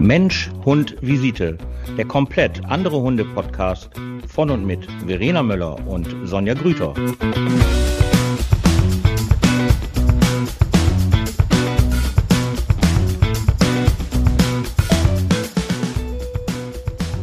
Mensch, 0.00 0.50
Hund, 0.64 0.96
Visite. 1.02 1.58
Der 1.98 2.06
komplett 2.06 2.64
andere 2.64 3.02
Hunde-Podcast 3.02 3.90
von 4.26 4.48
und 4.48 4.64
mit 4.64 4.88
Verena 5.06 5.42
Möller 5.42 5.76
und 5.86 6.08
Sonja 6.24 6.54
Grüter. 6.54 6.94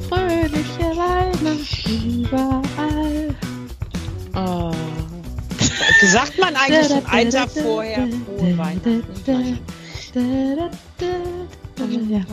Fröhliche 0.08 0.88
Weihnachten 0.96 2.26
überall. 2.26 3.36
Oh. 4.36 4.72
Sagt 6.04 6.40
man 6.40 6.56
eigentlich 6.56 7.08
einen 7.08 7.32
Tag 7.32 7.50
vorher 7.50 8.08
frohe 8.08 8.56
Weihnachten? 8.56 9.60
Ja. 11.90 12.20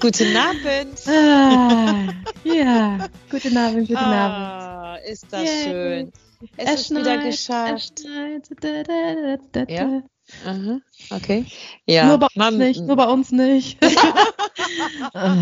Guten 0.00 0.36
Abend. 0.36 0.98
Ah, 1.06 2.12
ja, 2.44 3.08
guten 3.30 3.56
Abend, 3.56 3.86
guten 3.88 3.96
Abend. 3.96 4.34
Ah, 4.36 4.96
ist 5.06 5.26
das 5.30 5.42
Yay. 5.44 5.64
schön. 5.64 6.12
Es, 6.56 6.80
ist 6.82 6.90
wieder 6.90 7.18
geschafft. 7.18 8.00
Es 8.00 8.02
schneit. 8.04 8.48
Da, 8.60 8.82
da, 8.82 9.36
da, 9.52 9.64
Ja? 9.72 10.02
Aha, 10.44 10.80
okay. 11.10 11.46
Ja. 11.86 12.06
Nur 12.06 12.18
bei 12.18 12.26
uns 12.26 12.36
Man- 12.36 12.58
nicht, 12.58 12.80
nur 12.80 12.96
bei 12.96 13.06
uns 13.06 13.30
nicht. 13.30 13.78
Ah, 15.14 15.36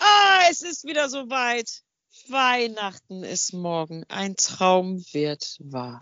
Ah, 0.00 0.40
es 0.50 0.62
ist 0.62 0.84
wieder 0.84 1.08
soweit. 1.08 1.82
Weihnachten 2.28 3.22
ist 3.22 3.52
morgen. 3.52 4.04
Ein 4.08 4.36
Traum 4.36 5.04
wird 5.12 5.56
wahr. 5.60 6.00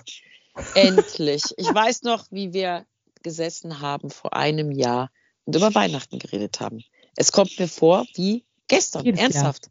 Endlich. 0.75 1.43
Ich 1.57 1.73
weiß 1.73 2.03
noch, 2.03 2.27
wie 2.31 2.53
wir 2.53 2.85
gesessen 3.23 3.81
haben 3.81 4.11
vor 4.11 4.35
einem 4.35 4.71
Jahr 4.71 5.11
und 5.45 5.57
über 5.57 5.75
Weihnachten 5.75 6.19
geredet 6.19 6.61
haben. 6.61 6.83
Es 7.17 7.33
kommt 7.33 7.59
mir 7.59 7.69
vor 7.69 8.07
wie 8.15 8.45
gestern. 8.69 9.05
Jedes. 9.05 9.21
Ernsthaft. 9.21 9.71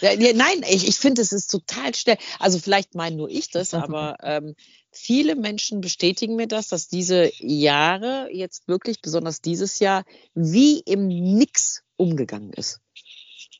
Ja, 0.00 0.12
ja, 0.12 0.32
nein, 0.34 0.62
ich, 0.66 0.88
ich 0.88 0.96
finde, 0.96 1.20
es 1.20 1.32
ist 1.32 1.48
total 1.48 1.94
schnell. 1.94 2.16
Also 2.38 2.58
vielleicht 2.58 2.94
meine 2.94 3.16
nur 3.16 3.28
ich 3.28 3.50
das, 3.50 3.74
aber 3.74 4.16
ähm, 4.22 4.54
viele 4.90 5.36
Menschen 5.36 5.82
bestätigen 5.82 6.36
mir 6.36 6.48
das, 6.48 6.68
dass 6.68 6.88
diese 6.88 7.30
Jahre 7.36 8.30
jetzt 8.32 8.66
wirklich, 8.66 9.02
besonders 9.02 9.42
dieses 9.42 9.78
Jahr, 9.78 10.04
wie 10.34 10.78
im 10.80 11.08
Nix 11.08 11.82
umgegangen 11.96 12.52
ist. 12.54 12.80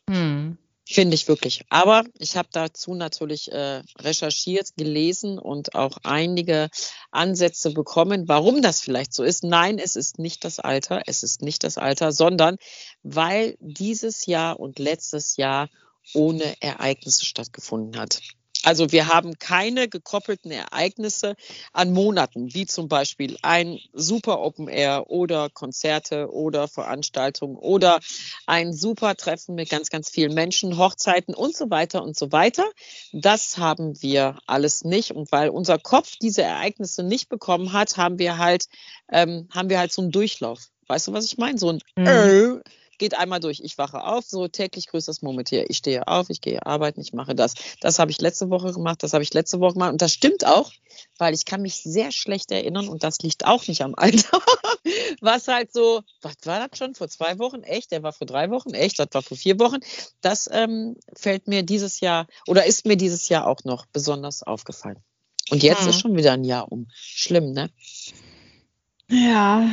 hm. 0.09 0.57
Finde 0.93 1.15
ich 1.15 1.29
wirklich. 1.29 1.63
Aber 1.69 2.03
ich 2.19 2.37
habe 2.37 2.49
dazu 2.51 2.95
natürlich 2.95 3.53
äh, 3.53 3.83
recherchiert, 4.01 4.71
gelesen 4.77 5.39
und 5.39 5.77
auch 5.77 5.99
einige 6.03 6.69
Ansätze 7.13 7.71
bekommen, 7.71 8.27
warum 8.27 8.61
das 8.61 8.81
vielleicht 8.81 9.15
so 9.15 9.23
ist. 9.23 9.45
Nein, 9.45 9.79
es 9.79 9.95
ist 9.95 10.19
nicht 10.19 10.45
das 10.45 10.59
Alter, 10.59 11.03
es 11.07 11.23
ist 11.23 11.43
nicht 11.43 11.63
das 11.63 11.79
Alter, 11.79 12.11
sondern 12.11 12.57
weil 13.05 13.57
dieses 13.61 14.27
Jahr 14.27 14.59
und 14.59 14.81
letztes 14.81 15.37
Jahr 15.37 15.69
ohne 16.13 16.61
Ereignisse 16.61 17.25
stattgefunden 17.25 17.97
hat. 18.01 18.21
Also 18.63 18.93
wir 18.93 19.09
haben 19.09 19.39
keine 19.39 19.89
gekoppelten 19.89 20.51
Ereignisse 20.51 21.35
an 21.73 21.93
Monaten, 21.93 22.53
wie 22.53 22.67
zum 22.67 22.89
Beispiel 22.89 23.37
ein 23.43 23.79
super 23.93 24.41
Open 24.41 24.69
Air 24.69 25.09
oder 25.09 25.49
Konzerte 25.49 26.31
oder 26.31 26.69
Veranstaltungen 26.69 27.57
oder 27.57 28.01
ein 28.47 28.73
super 28.73 29.17
Treffen 29.17 29.55
mit 29.55 29.71
ganz, 29.71 29.89
ganz 29.89 30.11
vielen 30.11 30.35
Menschen, 30.35 30.77
Hochzeiten 30.77 31.35
und 31.35 31.57
so 31.57 31.71
weiter 31.71 32.03
und 32.03 32.17
so 32.19 32.33
weiter. 32.33 32.65
Das 33.13 33.57
haben 33.59 34.01
wir 34.03 34.39
alles 34.47 34.85
nicht. 34.85 35.13
Und 35.13 35.33
weil 35.33 35.49
unser 35.49 35.79
Kopf 35.79 36.17
diese 36.21 36.43
Ereignisse 36.43 37.03
nicht 37.03 37.29
bekommen 37.29 37.73
hat, 37.73 37.97
haben 37.97 38.19
wir 38.19 38.39
halt, 38.39 38.67
ähm, 39.11 39.49
haben 39.51 39.71
wir 39.71 39.79
halt 39.79 39.93
so 39.93 40.03
einen 40.03 40.11
Durchlauf. 40.11 40.61
Weißt 40.87 41.09
du, 41.09 41.13
was 41.13 41.25
ich 41.25 41.39
meine? 41.39 41.59
So 41.59 41.71
ein 41.71 41.81
Mhm. 41.97 42.63
Geht 43.01 43.19
einmal 43.19 43.41
durch. 43.41 43.61
Ich 43.65 43.79
wache 43.79 44.05
auf, 44.05 44.25
so 44.27 44.47
täglich 44.47 44.87
grüßt 44.87 45.09
das 45.09 45.23
Murmeltier. 45.23 45.69
Ich 45.69 45.79
stehe 45.79 46.07
auf, 46.07 46.31
ich 46.31 46.41
gehe 46.41 46.65
arbeiten, 46.65 47.01
ich 47.01 47.13
mache 47.13 47.35
das. 47.35 47.55
Das 47.81 47.99
habe 47.99 48.13
ich 48.13 48.21
letzte 48.21 48.51
Woche 48.51 48.73
gemacht, 48.73 49.03
das 49.03 49.13
habe 49.13 49.25
ich 49.25 49.35
letzte 49.35 49.59
Woche 49.59 49.73
gemacht. 49.73 49.93
Und 49.93 50.03
das 50.03 50.13
stimmt 50.13 50.47
auch, 50.47 50.71
weil 51.19 51.35
ich 51.35 51.47
kann 51.47 51.63
mich 51.63 51.83
sehr 51.83 52.13
schlecht 52.13 52.53
erinnern 52.53 52.89
und 52.89 53.03
das 53.03 53.19
liegt 53.19 53.47
auch 53.47 53.67
nicht 53.67 53.83
am 53.83 53.95
Alter. 53.97 54.39
Was 55.21 55.49
halt 55.49 55.73
so, 55.73 56.03
was 56.23 56.37
war 56.45 56.67
das 56.67 56.79
schon 56.79 56.95
vor 56.95 57.09
zwei 57.09 57.39
Wochen? 57.39 57.63
Echt? 57.63 57.91
Der 57.91 58.03
war 58.03 58.13
vor 58.13 58.27
drei 58.27 58.51
Wochen? 58.51 58.71
Echt? 58.71 58.99
Das 58.99 59.09
war 59.13 59.23
vor 59.23 59.37
vier 59.37 59.59
Wochen? 59.59 59.79
Das 60.21 60.49
ähm, 60.51 60.97
fällt 61.15 61.49
mir 61.49 61.63
dieses 61.63 62.01
Jahr 62.01 62.27
oder 62.47 62.65
ist 62.65 62.87
mir 62.87 62.97
dieses 62.97 63.29
Jahr 63.29 63.47
auch 63.47 63.65
noch 63.65 63.87
besonders 63.87 64.43
aufgefallen. 64.43 64.99
Und 65.51 65.63
jetzt 65.63 65.83
Mhm. 65.83 65.89
ist 65.91 66.01
schon 66.01 66.17
wieder 66.17 66.33
ein 66.33 66.45
Jahr 66.45 66.71
um. 66.71 66.87
Schlimm, 66.95 67.53
ne? 67.53 67.71
Ja, 69.09 69.69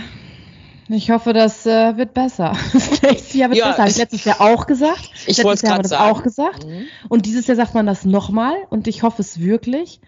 ich 0.90 1.12
hoffe, 1.12 1.34
das 1.34 1.66
äh, 1.66 1.98
wird 1.98 2.14
besser. 2.14 2.54
Das 2.74 3.02
nächste 3.02 3.38
Jahr 3.38 3.50
wird 3.50 3.60
Ja, 3.60 3.68
besser. 3.68 3.78
Habe 3.80 3.90
ich 3.90 3.96
ich- 3.96 4.02
letztes 4.02 4.26
Jahr 4.26 4.42
auch 4.42 4.66
gesagt. 4.68 5.10
Ich 5.28 5.38
Letztes 5.38 5.62
Jahr 5.62 5.74
haben 5.74 5.80
wir 5.80 5.84
das 5.84 5.92
sagen. 5.92 6.12
auch 6.12 6.24
gesagt. 6.24 6.66
Mhm. 6.66 6.86
Und 7.10 7.26
dieses 7.26 7.48
Jahr 7.48 7.56
sagt 7.58 7.74
man 7.74 7.86
das 7.86 8.06
nochmal 8.06 8.56
und 8.70 8.88
ich 8.88 9.04
hoffe 9.04 9.22
es 9.22 9.40
wirklich. 9.40 10.00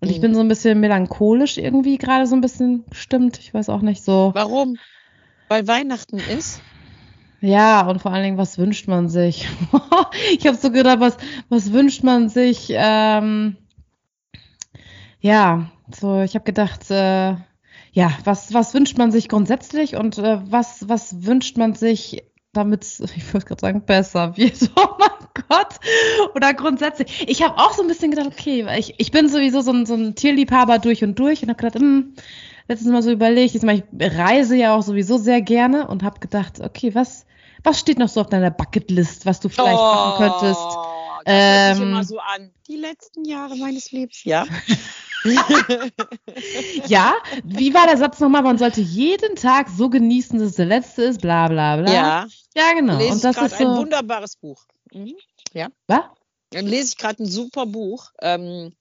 Und 0.00 0.10
ich 0.10 0.18
Mhm. 0.18 0.22
bin 0.22 0.34
so 0.34 0.40
ein 0.40 0.48
bisschen 0.48 0.78
melancholisch 0.80 1.58
irgendwie 1.58 1.98
gerade 1.98 2.26
so 2.26 2.36
ein 2.36 2.40
bisschen 2.40 2.84
gestimmt. 2.88 3.38
Ich 3.40 3.52
weiß 3.52 3.68
auch 3.68 3.80
nicht 3.82 4.04
so. 4.04 4.30
Warum? 4.34 4.76
Weil 5.48 5.66
Weihnachten 5.66 6.18
ist. 6.18 6.60
Ja, 7.40 7.86
und 7.88 8.00
vor 8.02 8.12
allen 8.12 8.24
Dingen, 8.24 8.38
was 8.38 8.58
wünscht 8.58 8.86
man 8.88 9.08
sich? 9.08 9.48
ich 10.38 10.46
habe 10.46 10.56
so 10.56 10.70
gedacht, 10.70 11.00
was, 11.00 11.16
was 11.48 11.72
wünscht 11.72 12.02
man 12.04 12.28
sich? 12.28 12.68
Ähm, 12.70 13.56
ja, 15.20 15.70
so, 15.92 16.20
ich 16.22 16.34
habe 16.34 16.44
gedacht, 16.44 16.90
äh, 16.90 17.34
ja, 17.98 18.12
was, 18.22 18.54
was 18.54 18.74
wünscht 18.74 18.96
man 18.96 19.10
sich 19.10 19.28
grundsätzlich 19.28 19.96
und 19.96 20.18
äh, 20.18 20.38
was, 20.44 20.88
was 20.88 21.24
wünscht 21.26 21.56
man 21.56 21.74
sich, 21.74 22.22
damit 22.52 22.84
es, 22.84 23.00
ich 23.16 23.34
wollte 23.34 23.48
gerade 23.48 23.60
sagen, 23.60 23.82
besser 23.84 24.36
wird? 24.36 24.70
Oh 24.76 24.94
mein 25.00 25.08
Gott! 25.48 25.80
Oder 26.36 26.54
grundsätzlich. 26.54 27.24
Ich 27.28 27.42
habe 27.42 27.58
auch 27.58 27.72
so 27.72 27.82
ein 27.82 27.88
bisschen 27.88 28.12
gedacht, 28.12 28.28
okay, 28.28 28.64
weil 28.66 28.78
ich, 28.78 28.94
ich 28.98 29.10
bin 29.10 29.28
sowieso 29.28 29.62
so 29.62 29.72
ein, 29.72 29.84
so 29.84 29.94
ein 29.94 30.14
Tierliebhaber 30.14 30.78
durch 30.78 31.02
und 31.02 31.18
durch 31.18 31.42
und 31.42 31.48
habe 31.48 31.60
gedacht, 31.60 31.74
hm, 31.80 32.14
letztens 32.68 32.92
mal 32.92 33.02
so 33.02 33.10
überlegt, 33.10 33.54
jetzt 33.54 33.64
mal, 33.64 33.74
ich 33.76 33.84
reise 34.00 34.54
ja 34.54 34.76
auch 34.76 34.82
sowieso 34.82 35.18
sehr 35.18 35.40
gerne 35.42 35.88
und 35.88 36.04
habe 36.04 36.20
gedacht, 36.20 36.60
okay, 36.60 36.94
was, 36.94 37.26
was 37.64 37.80
steht 37.80 37.98
noch 37.98 38.08
so 38.08 38.20
auf 38.20 38.28
deiner 38.28 38.52
Bucketlist, 38.52 39.26
was 39.26 39.40
du 39.40 39.48
vielleicht 39.48 39.74
machen 39.74 40.18
könntest? 40.18 40.60
Oh, 40.60 40.84
Das 41.24 41.34
hört 41.34 41.74
sich 41.76 41.82
Ähm, 41.82 41.88
immer 41.90 42.04
so 42.04 42.18
an. 42.20 42.52
Die 42.68 42.76
letzten 42.76 43.24
Jahre 43.24 43.56
meines 43.56 43.90
Lebens, 43.90 44.22
ja. 44.22 44.44
Ja, 46.86 47.14
wie 47.44 47.74
war 47.74 47.86
der 47.86 47.96
Satz 47.96 48.20
nochmal? 48.20 48.42
Man 48.42 48.58
sollte 48.58 48.80
jeden 48.80 49.36
Tag 49.36 49.68
so 49.68 49.90
genießen, 49.90 50.38
dass 50.38 50.50
es 50.50 50.56
der 50.56 50.66
letzte 50.66 51.02
ist, 51.02 51.20
bla 51.20 51.48
bla 51.48 51.76
bla. 51.76 51.92
ja, 51.92 52.26
ja 52.54 52.72
genau. 52.74 52.98
lese 52.98 53.12
Und 53.12 53.24
das 53.24 53.36
gerade 53.36 53.52
ist 53.52 53.60
ein 53.60 53.74
so. 53.74 53.80
wunderbares 53.80 54.36
Buch. 54.36 54.64
Mhm. 54.92 55.16
Was? 55.86 56.04
Dann 56.50 56.66
lese 56.66 56.90
ich 56.90 56.96
gerade 56.96 57.22
ein 57.22 57.26
super 57.26 57.66
Buch. 57.66 58.10
Ähm, 58.20 58.72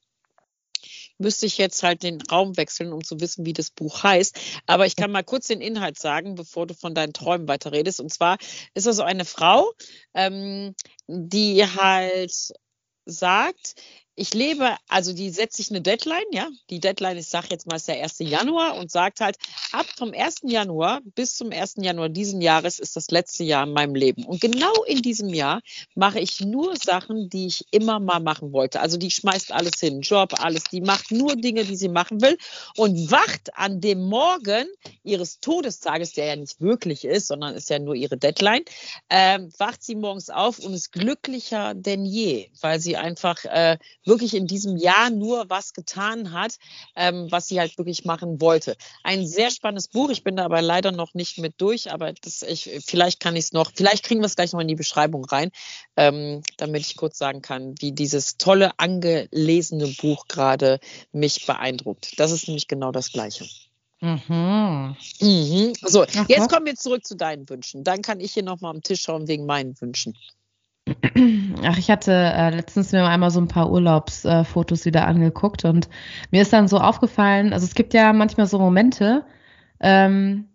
müsste 1.17 1.45
ich 1.45 1.57
jetzt 1.57 1.83
halt 1.83 2.03
den 2.03 2.21
Raum 2.21 2.57
wechseln, 2.57 2.93
um 2.93 3.03
zu 3.03 3.19
wissen, 3.19 3.45
wie 3.45 3.53
das 3.53 3.71
Buch 3.71 4.03
heißt. 4.03 4.39
Aber 4.65 4.85
ich 4.85 4.95
kann 4.95 5.11
mal 5.11 5.23
kurz 5.23 5.47
den 5.47 5.61
Inhalt 5.61 5.97
sagen, 5.97 6.35
bevor 6.35 6.67
du 6.67 6.73
von 6.73 6.93
deinen 6.93 7.13
Träumen 7.13 7.47
weiterredest. 7.47 7.99
Und 7.99 8.13
zwar 8.13 8.37
ist 8.73 8.85
das 8.85 8.97
so 8.97 9.03
eine 9.03 9.25
Frau, 9.25 9.71
ähm, 10.13 10.75
die 11.07 11.65
halt 11.65 12.33
sagt, 13.05 13.75
ich 14.19 14.33
lebe, 14.33 14.75
also 14.87 15.13
die 15.13 15.29
setzt 15.29 15.57
sich 15.57 15.69
eine 15.69 15.79
Deadline, 15.79 16.25
ja. 16.31 16.47
Die 16.71 16.79
Deadline, 16.79 17.17
ich 17.17 17.27
sage 17.27 17.49
jetzt 17.51 17.67
mal, 17.67 17.75
ist 17.75 17.87
der 17.87 18.01
1. 18.01 18.15
Januar 18.19 18.75
und 18.75 18.89
sagt 18.89 19.19
halt, 19.21 19.37
ab 19.71 19.85
vom 19.95 20.11
1. 20.11 20.37
Januar 20.43 21.01
bis 21.13 21.35
zum 21.35 21.51
1. 21.51 21.75
Januar 21.77 22.09
diesen 22.09 22.41
Jahres 22.41 22.79
ist 22.79 22.95
das 22.95 23.11
letzte 23.11 23.43
Jahr 23.43 23.67
in 23.67 23.73
meinem 23.73 23.93
Leben. 23.93 24.25
Und 24.25 24.41
genau 24.41 24.73
in 24.87 25.03
diesem 25.03 25.29
Jahr 25.29 25.61
mache 25.93 26.19
ich 26.19 26.41
nur 26.41 26.75
Sachen, 26.77 27.29
die 27.29 27.45
ich 27.45 27.65
immer 27.69 27.99
mal 27.99 28.19
machen 28.19 28.53
wollte. 28.53 28.79
Also 28.79 28.97
die 28.97 29.11
schmeißt 29.11 29.51
alles 29.51 29.79
hin, 29.79 30.01
Job, 30.01 30.33
alles. 30.39 30.63
Die 30.63 30.81
macht 30.81 31.11
nur 31.11 31.35
Dinge, 31.35 31.63
die 31.63 31.75
sie 31.75 31.89
machen 31.89 32.19
will 32.19 32.39
und 32.75 33.11
wacht 33.11 33.55
an 33.55 33.81
dem 33.81 34.01
Morgen 34.01 34.65
ihres 35.03 35.39
Todestages, 35.41 36.13
der 36.13 36.25
ja 36.25 36.35
nicht 36.35 36.59
wirklich 36.59 37.05
ist, 37.05 37.27
sondern 37.27 37.53
ist 37.53 37.69
ja 37.69 37.77
nur 37.77 37.93
ihre 37.93 38.17
Deadline, 38.17 38.65
ähm, 39.11 39.51
wacht 39.59 39.83
sie 39.83 39.95
morgens 39.95 40.31
auf 40.31 40.57
und 40.57 40.73
ist 40.73 40.91
glücklicher 40.91 41.75
denn 41.75 42.03
je, 42.03 42.49
weil 42.61 42.79
sie 42.79 42.97
einfach 42.97 43.45
äh, 43.45 43.77
wirklich 44.07 44.33
in 44.33 44.47
diesem 44.47 44.77
Jahr 44.77 45.09
nur 45.09 45.49
was 45.49 45.73
getan 45.73 46.31
hat, 46.31 46.55
ähm, 46.95 47.27
was 47.29 47.47
sie 47.47 47.59
halt 47.59 47.77
wirklich 47.77 48.05
machen 48.05 48.41
wollte. 48.41 48.75
Ein 49.03 49.27
sehr 49.27 49.51
spannendes 49.51 49.87
Buch. 49.87 50.09
Ich 50.09 50.23
bin 50.23 50.35
da 50.37 50.45
aber 50.45 50.61
leider 50.61 50.91
noch 50.91 51.13
nicht 51.13 51.37
mit 51.37 51.55
durch, 51.57 51.91
aber 51.91 52.13
das, 52.13 52.41
ich, 52.41 52.69
vielleicht 52.85 53.19
kann 53.19 53.35
ich 53.35 53.45
es 53.45 53.53
noch, 53.53 53.71
vielleicht 53.75 54.03
kriegen 54.03 54.21
wir 54.21 54.25
es 54.25 54.35
gleich 54.35 54.53
noch 54.53 54.61
in 54.61 54.67
die 54.67 54.75
Beschreibung 54.75 55.25
rein, 55.25 55.51
ähm, 55.95 56.41
damit 56.57 56.81
ich 56.81 56.95
kurz 56.95 57.17
sagen 57.17 57.41
kann, 57.41 57.75
wie 57.79 57.91
dieses 57.91 58.37
tolle, 58.37 58.71
angelesene 58.79 59.87
Buch 59.87 60.27
gerade 60.27 60.79
mich 61.11 61.45
beeindruckt. 61.45 62.19
Das 62.19 62.31
ist 62.31 62.47
nämlich 62.47 62.67
genau 62.67 62.91
das 62.91 63.11
Gleiche. 63.11 63.45
Mhm. 63.99 64.95
Mhm. 65.19 65.73
So, 65.81 66.05
jetzt 66.27 66.49
kommen 66.49 66.65
wir 66.65 66.75
zurück 66.75 67.05
zu 67.05 67.15
deinen 67.15 67.49
Wünschen. 67.49 67.83
Dann 67.83 68.01
kann 68.01 68.19
ich 68.19 68.33
hier 68.33 68.43
nochmal 68.43 68.75
am 68.75 68.83
Tisch 68.83 69.01
schauen 69.01 69.27
wegen 69.27 69.45
meinen 69.45 69.79
Wünschen. 69.81 70.15
Ach, 71.63 71.77
ich 71.77 71.89
hatte 71.91 72.11
äh, 72.13 72.49
letztens 72.55 72.91
mir 72.91 73.05
einmal 73.05 73.31
so 73.31 73.39
ein 73.41 73.47
paar 73.47 73.71
Urlaubsfotos 73.71 74.85
wieder 74.85 75.07
angeguckt 75.07 75.65
und 75.65 75.89
mir 76.31 76.41
ist 76.41 76.53
dann 76.53 76.67
so 76.67 76.79
aufgefallen, 76.79 77.53
also 77.53 77.65
es 77.65 77.75
gibt 77.75 77.93
ja 77.93 78.13
manchmal 78.13 78.47
so 78.47 78.59
Momente, 78.59 79.25
ähm, 79.79 80.49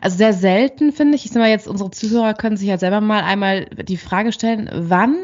Also 0.00 0.18
sehr 0.18 0.34
selten, 0.34 0.92
finde 0.92 1.16
ich. 1.16 1.26
Ich 1.26 1.32
sag 1.32 1.40
mal 1.42 1.50
jetzt, 1.50 1.68
unsere 1.68 1.90
Zuhörer 1.92 2.34
können 2.34 2.56
sich 2.58 2.68
ja 2.68 2.78
selber 2.78 3.00
mal 3.02 3.22
einmal 3.24 3.66
die 3.66 3.96
Frage 3.98 4.32
stellen, 4.32 4.70
wann 4.74 5.16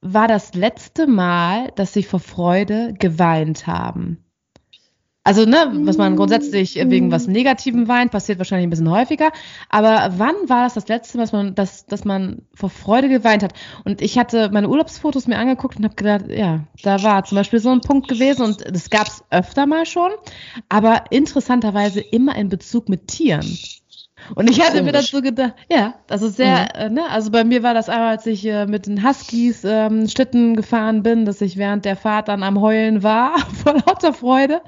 war 0.00 0.28
das 0.28 0.54
letzte 0.54 1.06
Mal, 1.08 1.72
dass 1.76 1.92
sie 1.94 2.04
vor 2.04 2.20
Freude 2.20 2.94
geweint 2.98 3.66
haben? 3.66 4.24
Also, 5.26 5.46
ne, 5.46 5.70
was 5.84 5.96
man 5.96 6.16
grundsätzlich 6.16 6.74
wegen 6.74 7.10
was 7.10 7.26
Negativem 7.26 7.88
weint, 7.88 8.10
passiert 8.10 8.38
wahrscheinlich 8.38 8.66
ein 8.66 8.70
bisschen 8.70 8.90
häufiger. 8.90 9.32
Aber 9.70 10.12
wann 10.18 10.34
war 10.48 10.64
das 10.64 10.74
das 10.74 10.86
letzte 10.86 11.16
Mal, 11.16 11.24
dass 11.24 11.32
man, 11.32 11.54
dass, 11.54 11.86
dass 11.86 12.04
man 12.04 12.42
vor 12.52 12.68
Freude 12.68 13.08
geweint 13.08 13.42
hat? 13.42 13.54
Und 13.84 14.02
ich 14.02 14.18
hatte 14.18 14.50
meine 14.52 14.68
Urlaubsfotos 14.68 15.26
mir 15.26 15.38
angeguckt 15.38 15.78
und 15.78 15.84
habe 15.84 15.94
gedacht, 15.94 16.26
ja, 16.28 16.64
da 16.82 17.02
war 17.02 17.24
zum 17.24 17.36
Beispiel 17.36 17.58
so 17.58 17.70
ein 17.70 17.80
Punkt 17.80 18.06
gewesen 18.06 18.42
und 18.42 18.64
das 18.70 18.90
gab 18.90 19.08
es 19.08 19.24
öfter 19.30 19.64
mal 19.64 19.86
schon, 19.86 20.10
aber 20.68 21.04
interessanterweise 21.08 22.00
immer 22.00 22.36
in 22.36 22.50
Bezug 22.50 22.90
mit 22.90 23.08
Tieren. 23.08 23.46
Und 24.34 24.48
ich 24.48 24.60
hatte 24.60 24.82
mir 24.82 25.02
so 25.02 25.20
gedacht, 25.20 25.54
ja, 25.70 25.94
das 26.06 26.22
ist 26.22 26.36
sehr, 26.36 26.68
mhm. 26.74 26.80
äh, 26.80 26.90
ne, 26.90 27.10
also 27.10 27.30
bei 27.30 27.44
mir 27.44 27.62
war 27.62 27.74
das 27.74 27.88
einmal, 27.88 28.08
als 28.08 28.26
ich 28.26 28.46
äh, 28.46 28.66
mit 28.66 28.86
den 28.86 29.06
Huskies 29.06 29.64
ähm, 29.64 30.08
Schlitten 30.08 30.56
gefahren 30.56 31.02
bin, 31.02 31.24
dass 31.24 31.40
ich 31.40 31.56
während 31.56 31.84
der 31.84 31.96
Fahrt 31.96 32.28
dann 32.28 32.42
am 32.42 32.60
Heulen 32.60 33.02
war, 33.02 33.38
vor 33.62 33.74
lauter 33.74 34.12
Freude. 34.12 34.62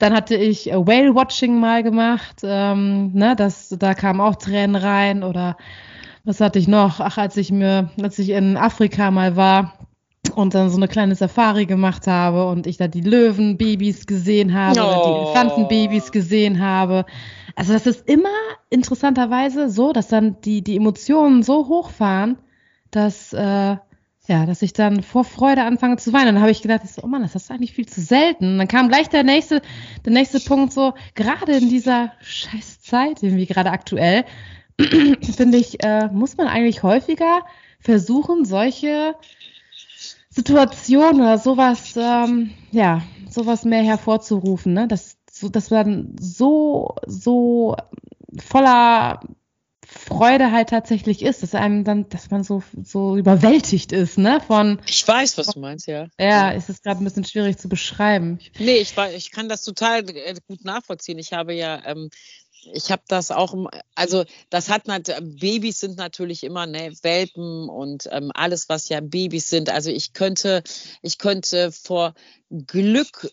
Dann 0.00 0.14
hatte 0.14 0.34
ich 0.34 0.72
äh, 0.72 0.74
Whale-Watching 0.74 1.60
mal 1.60 1.84
gemacht, 1.84 2.40
ähm, 2.42 3.12
ne, 3.12 3.36
das, 3.36 3.68
da 3.78 3.94
kamen 3.94 4.20
auch 4.20 4.34
Tränen 4.34 4.74
rein 4.74 5.22
oder 5.22 5.56
was 6.24 6.40
hatte 6.40 6.58
ich 6.58 6.68
noch? 6.68 7.00
Ach, 7.00 7.18
als 7.18 7.36
ich 7.36 7.52
mir, 7.52 7.90
als 8.02 8.18
ich 8.18 8.30
in 8.30 8.56
Afrika 8.56 9.10
mal 9.10 9.36
war, 9.36 9.74
und 10.34 10.54
dann 10.54 10.70
so 10.70 10.76
eine 10.76 10.88
kleine 10.88 11.14
Safari 11.14 11.66
gemacht 11.66 12.06
habe 12.06 12.46
und 12.46 12.66
ich 12.66 12.76
da 12.76 12.88
die 12.88 13.00
Löwenbabys 13.00 14.06
gesehen 14.06 14.54
habe 14.54 14.80
oh. 14.80 14.84
oder 14.84 15.02
die 15.04 15.22
Elefantenbabys 15.22 16.12
gesehen 16.12 16.60
habe. 16.60 17.04
Also 17.56 17.72
das 17.72 17.86
ist 17.86 18.08
immer 18.08 18.28
interessanterweise 18.68 19.70
so, 19.70 19.92
dass 19.92 20.08
dann 20.08 20.40
die, 20.42 20.62
die 20.62 20.76
Emotionen 20.76 21.42
so 21.42 21.68
hochfahren, 21.68 22.38
dass, 22.90 23.32
äh, 23.32 23.76
ja, 24.30 24.46
dass 24.46 24.62
ich 24.62 24.72
dann 24.72 25.02
vor 25.02 25.24
Freude 25.24 25.64
anfange 25.64 25.96
zu 25.96 26.12
weinen. 26.12 26.26
dann 26.26 26.40
habe 26.40 26.52
ich 26.52 26.62
gedacht, 26.62 26.82
oh 27.02 27.08
Mann, 27.08 27.22
das 27.22 27.34
ist 27.34 27.50
eigentlich 27.50 27.72
viel 27.72 27.88
zu 27.88 28.00
selten. 28.00 28.52
Und 28.52 28.58
dann 28.58 28.68
kam 28.68 28.88
gleich 28.88 29.08
der 29.08 29.24
nächste, 29.24 29.60
der 30.04 30.12
nächste 30.12 30.38
Punkt 30.38 30.72
so, 30.72 30.94
gerade 31.16 31.56
in 31.56 31.68
dieser 31.68 32.12
scheiß 32.20 32.80
Zeit, 32.80 33.24
irgendwie 33.24 33.46
gerade 33.46 33.72
aktuell, 33.72 34.24
finde 34.80 35.58
ich, 35.58 35.82
äh, 35.82 36.06
muss 36.12 36.36
man 36.36 36.46
eigentlich 36.46 36.84
häufiger 36.84 37.40
versuchen, 37.80 38.44
solche 38.44 39.16
Situationen 40.28 41.22
oder 41.22 41.38
sowas, 41.38 41.94
ähm, 41.96 42.52
ja, 42.70 43.02
sowas 43.28 43.64
mehr 43.64 43.82
hervorzurufen, 43.82 44.74
ne? 44.74 44.86
Dass, 44.86 45.16
so, 45.28 45.48
dass 45.48 45.70
man 45.70 46.14
so, 46.20 46.94
so 47.04 47.74
voller 48.38 49.22
Freude 49.92 50.52
halt 50.52 50.68
tatsächlich 50.68 51.22
ist, 51.22 51.42
dass 51.42 51.54
einem 51.54 51.82
dann, 51.82 52.08
dass 52.08 52.30
man 52.30 52.44
so, 52.44 52.62
so 52.82 53.16
überwältigt 53.16 53.90
ist, 53.90 54.18
ne? 54.18 54.40
Von. 54.46 54.80
Ich 54.86 55.06
weiß, 55.06 55.36
was 55.36 55.48
du 55.48 55.60
meinst, 55.60 55.88
ja. 55.88 56.06
Ja, 56.18 56.50
ist 56.50 56.68
es 56.68 56.82
gerade 56.82 57.02
ein 57.02 57.04
bisschen 57.04 57.24
schwierig 57.24 57.58
zu 57.58 57.68
beschreiben. 57.68 58.38
Nee, 58.58 58.76
ich, 58.76 58.94
ich 59.16 59.30
kann 59.32 59.48
das 59.48 59.62
total 59.62 60.08
äh, 60.08 60.36
gut 60.46 60.64
nachvollziehen. 60.64 61.18
Ich 61.18 61.32
habe 61.32 61.54
ja 61.54 61.82
ähm, 61.86 62.08
ich 62.72 62.90
habe 62.90 63.02
das 63.08 63.30
auch, 63.30 63.54
also 63.94 64.24
das 64.50 64.68
hat 64.68 64.84
Babys 64.84 65.80
sind 65.80 65.96
natürlich 65.96 66.44
immer 66.44 66.66
ne, 66.66 66.92
Welpen 67.02 67.68
und 67.68 68.08
ähm, 68.10 68.30
alles, 68.34 68.68
was 68.68 68.88
ja 68.88 69.00
Babys 69.00 69.48
sind. 69.48 69.70
Also 69.70 69.90
ich 69.90 70.12
könnte, 70.12 70.62
ich 71.02 71.18
könnte 71.18 71.72
vor 71.72 72.14
Glück 72.50 73.30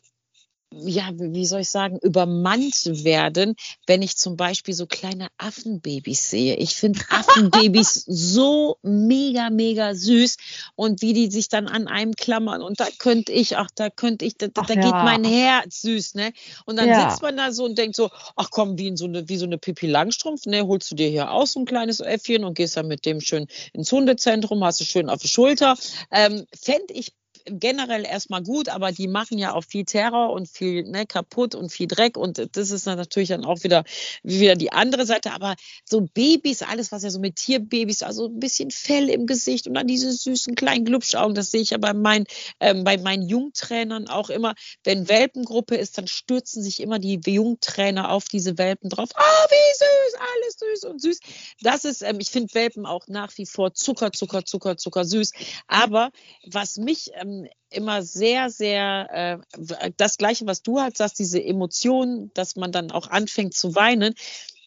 ja, 0.74 1.10
wie 1.14 1.46
soll 1.46 1.62
ich 1.62 1.70
sagen, 1.70 1.98
übermannt 2.02 3.04
werden, 3.04 3.56
wenn 3.86 4.02
ich 4.02 4.18
zum 4.18 4.36
Beispiel 4.36 4.74
so 4.74 4.86
kleine 4.86 5.28
Affenbabys 5.38 6.30
sehe. 6.30 6.56
Ich 6.56 6.76
finde 6.76 7.00
Affenbabys 7.10 8.04
so 8.08 8.78
mega, 8.84 9.50
mega 9.50 9.96
süß 9.96 10.38
und 10.76 11.02
wie 11.02 11.14
die 11.14 11.32
sich 11.32 11.48
dann 11.48 11.68
an 11.68 11.88
einem 11.88 12.14
klammern 12.16 12.62
und 12.62 12.80
da 12.80 12.88
könnte 12.98 13.32
ich, 13.32 13.58
ach, 13.58 13.70
da 13.76 13.90
könnte 13.90 14.26
ich, 14.26 14.38
da, 14.38 14.48
da 14.48 14.62
ja. 14.68 14.76
geht 14.76 14.92
mein 14.92 15.24
Herz 15.24 15.82
süß, 15.82 16.16
ne? 16.16 16.34
Und 16.66 16.78
dann 16.78 16.90
ja. 16.90 17.10
sitzt 17.10 17.22
man 17.22 17.38
da 17.38 17.52
so 17.52 17.64
und 17.64 17.78
denkt 17.78 17.96
so, 17.96 18.10
ach 18.36 18.50
komm, 18.52 18.78
wie 18.78 18.88
in 18.88 18.98
so 18.98 19.06
eine, 19.06 19.30
wie 19.30 19.38
so 19.38 19.46
eine 19.46 19.58
Pippi 19.58 19.88
Langstrumpf, 19.88 20.46
ne? 20.46 20.68
Holst 20.68 20.92
du 20.92 20.96
dir 20.96 21.08
hier 21.08 21.32
aus 21.32 21.54
so 21.54 21.62
ein 21.62 21.66
kleines 21.66 22.02
Äffchen 22.02 22.44
und 22.44 22.56
gehst 22.56 22.76
dann 22.76 22.88
mit 22.88 23.06
dem 23.06 23.22
schön 23.22 23.48
ins 23.72 23.92
Hundezentrum, 23.92 24.64
hast 24.64 24.82
du 24.82 24.86
schön 24.86 25.10
auf 25.10 25.22
die 25.22 25.30
Schulter. 25.30 25.78
Ähm, 26.12 26.46
Fände 26.54 26.94
ich 26.94 27.14
generell 27.50 28.06
erstmal 28.06 28.44
gut, 28.44 28.70
aber 28.70 28.92
die 28.92 29.08
machen 29.08 29.38
ja 29.38 29.54
auch 29.54 29.64
viel 29.64 29.86
Terror 29.86 30.32
und 30.32 30.48
viel 30.48 30.84
ne, 30.84 31.06
kaputt 31.06 31.56
und 31.56 31.72
viel 31.72 31.88
Dreck 31.88 32.18
und 32.18 32.56
das 32.56 32.72
ist 32.72 32.88
dann 32.88 32.98
natürlich 32.98 33.30
dann 33.30 33.46
auch 33.46 33.64
wieder, 33.64 33.84
wieder 34.24 34.56
die 34.56 34.72
andere 34.72 35.06
Seite. 35.06 35.32
Aber 35.32 35.56
so 35.86 36.02
Babys, 36.02 36.62
alles 36.62 36.92
was 36.92 37.04
ja 37.04 37.10
so 37.10 37.20
mit 37.20 37.36
Tierbabys, 37.36 38.04
also 38.04 38.28
ein 38.28 38.40
bisschen 38.40 38.72
Fell 38.72 39.10
im 39.10 39.26
Gesicht 39.26 39.68
und 39.68 39.74
dann 39.74 39.88
diese 39.88 40.12
süßen 40.12 40.56
kleinen 40.56 40.86
Glubschaugen, 40.86 41.36
das 41.36 41.52
sehe 41.52 41.62
ich 41.62 41.72
ja 41.72 41.78
bei 41.78 41.94
meinen, 41.94 42.26
ähm, 42.60 42.84
bei 42.84 42.98
meinen 42.98 43.28
Jungtrainern 43.28 44.08
auch 44.08 44.30
immer. 44.30 44.56
Wenn 44.84 45.08
Welpengruppe 45.08 45.76
ist, 45.76 45.98
dann 45.98 46.08
stürzen 46.08 46.64
sich 46.64 46.82
immer 46.82 47.00
die 47.00 47.20
Jungtrainer 47.26 48.12
auf 48.12 48.26
diese 48.26 48.58
Welpen 48.58 48.90
drauf. 48.90 49.10
Ah, 49.16 49.22
oh, 49.22 49.48
wie 49.50 49.78
süß, 49.78 50.20
alles 50.36 50.58
süß 50.60 50.90
und 50.90 51.02
süß. 51.02 51.20
Das 51.62 51.86
ist, 51.86 52.02
ähm, 52.02 52.20
ich 52.20 52.30
finde 52.30 52.54
Welpen 52.54 52.86
auch 52.86 53.08
nach 53.08 53.38
wie 53.38 53.46
vor 53.46 53.74
Zucker, 53.74 54.12
Zucker, 54.12 54.46
Zucker, 54.46 54.78
Zucker 54.78 55.06
süß. 55.06 55.32
Aber 55.68 56.12
was 56.46 56.78
mich 56.78 57.12
ähm, 57.16 57.37
immer 57.70 58.04
sehr, 58.04 58.50
sehr 58.50 59.42
äh, 59.58 59.92
das 59.98 60.18
Gleiche, 60.18 60.46
was 60.46 60.64
du 60.64 60.80
halt 60.80 60.98
sagst, 60.98 61.20
diese 61.20 61.44
Emotionen, 61.44 62.32
dass 62.34 62.56
man 62.56 62.72
dann 62.72 62.92
auch 62.92 63.08
anfängt 63.08 63.54
zu 63.54 63.76
weinen. 63.76 64.14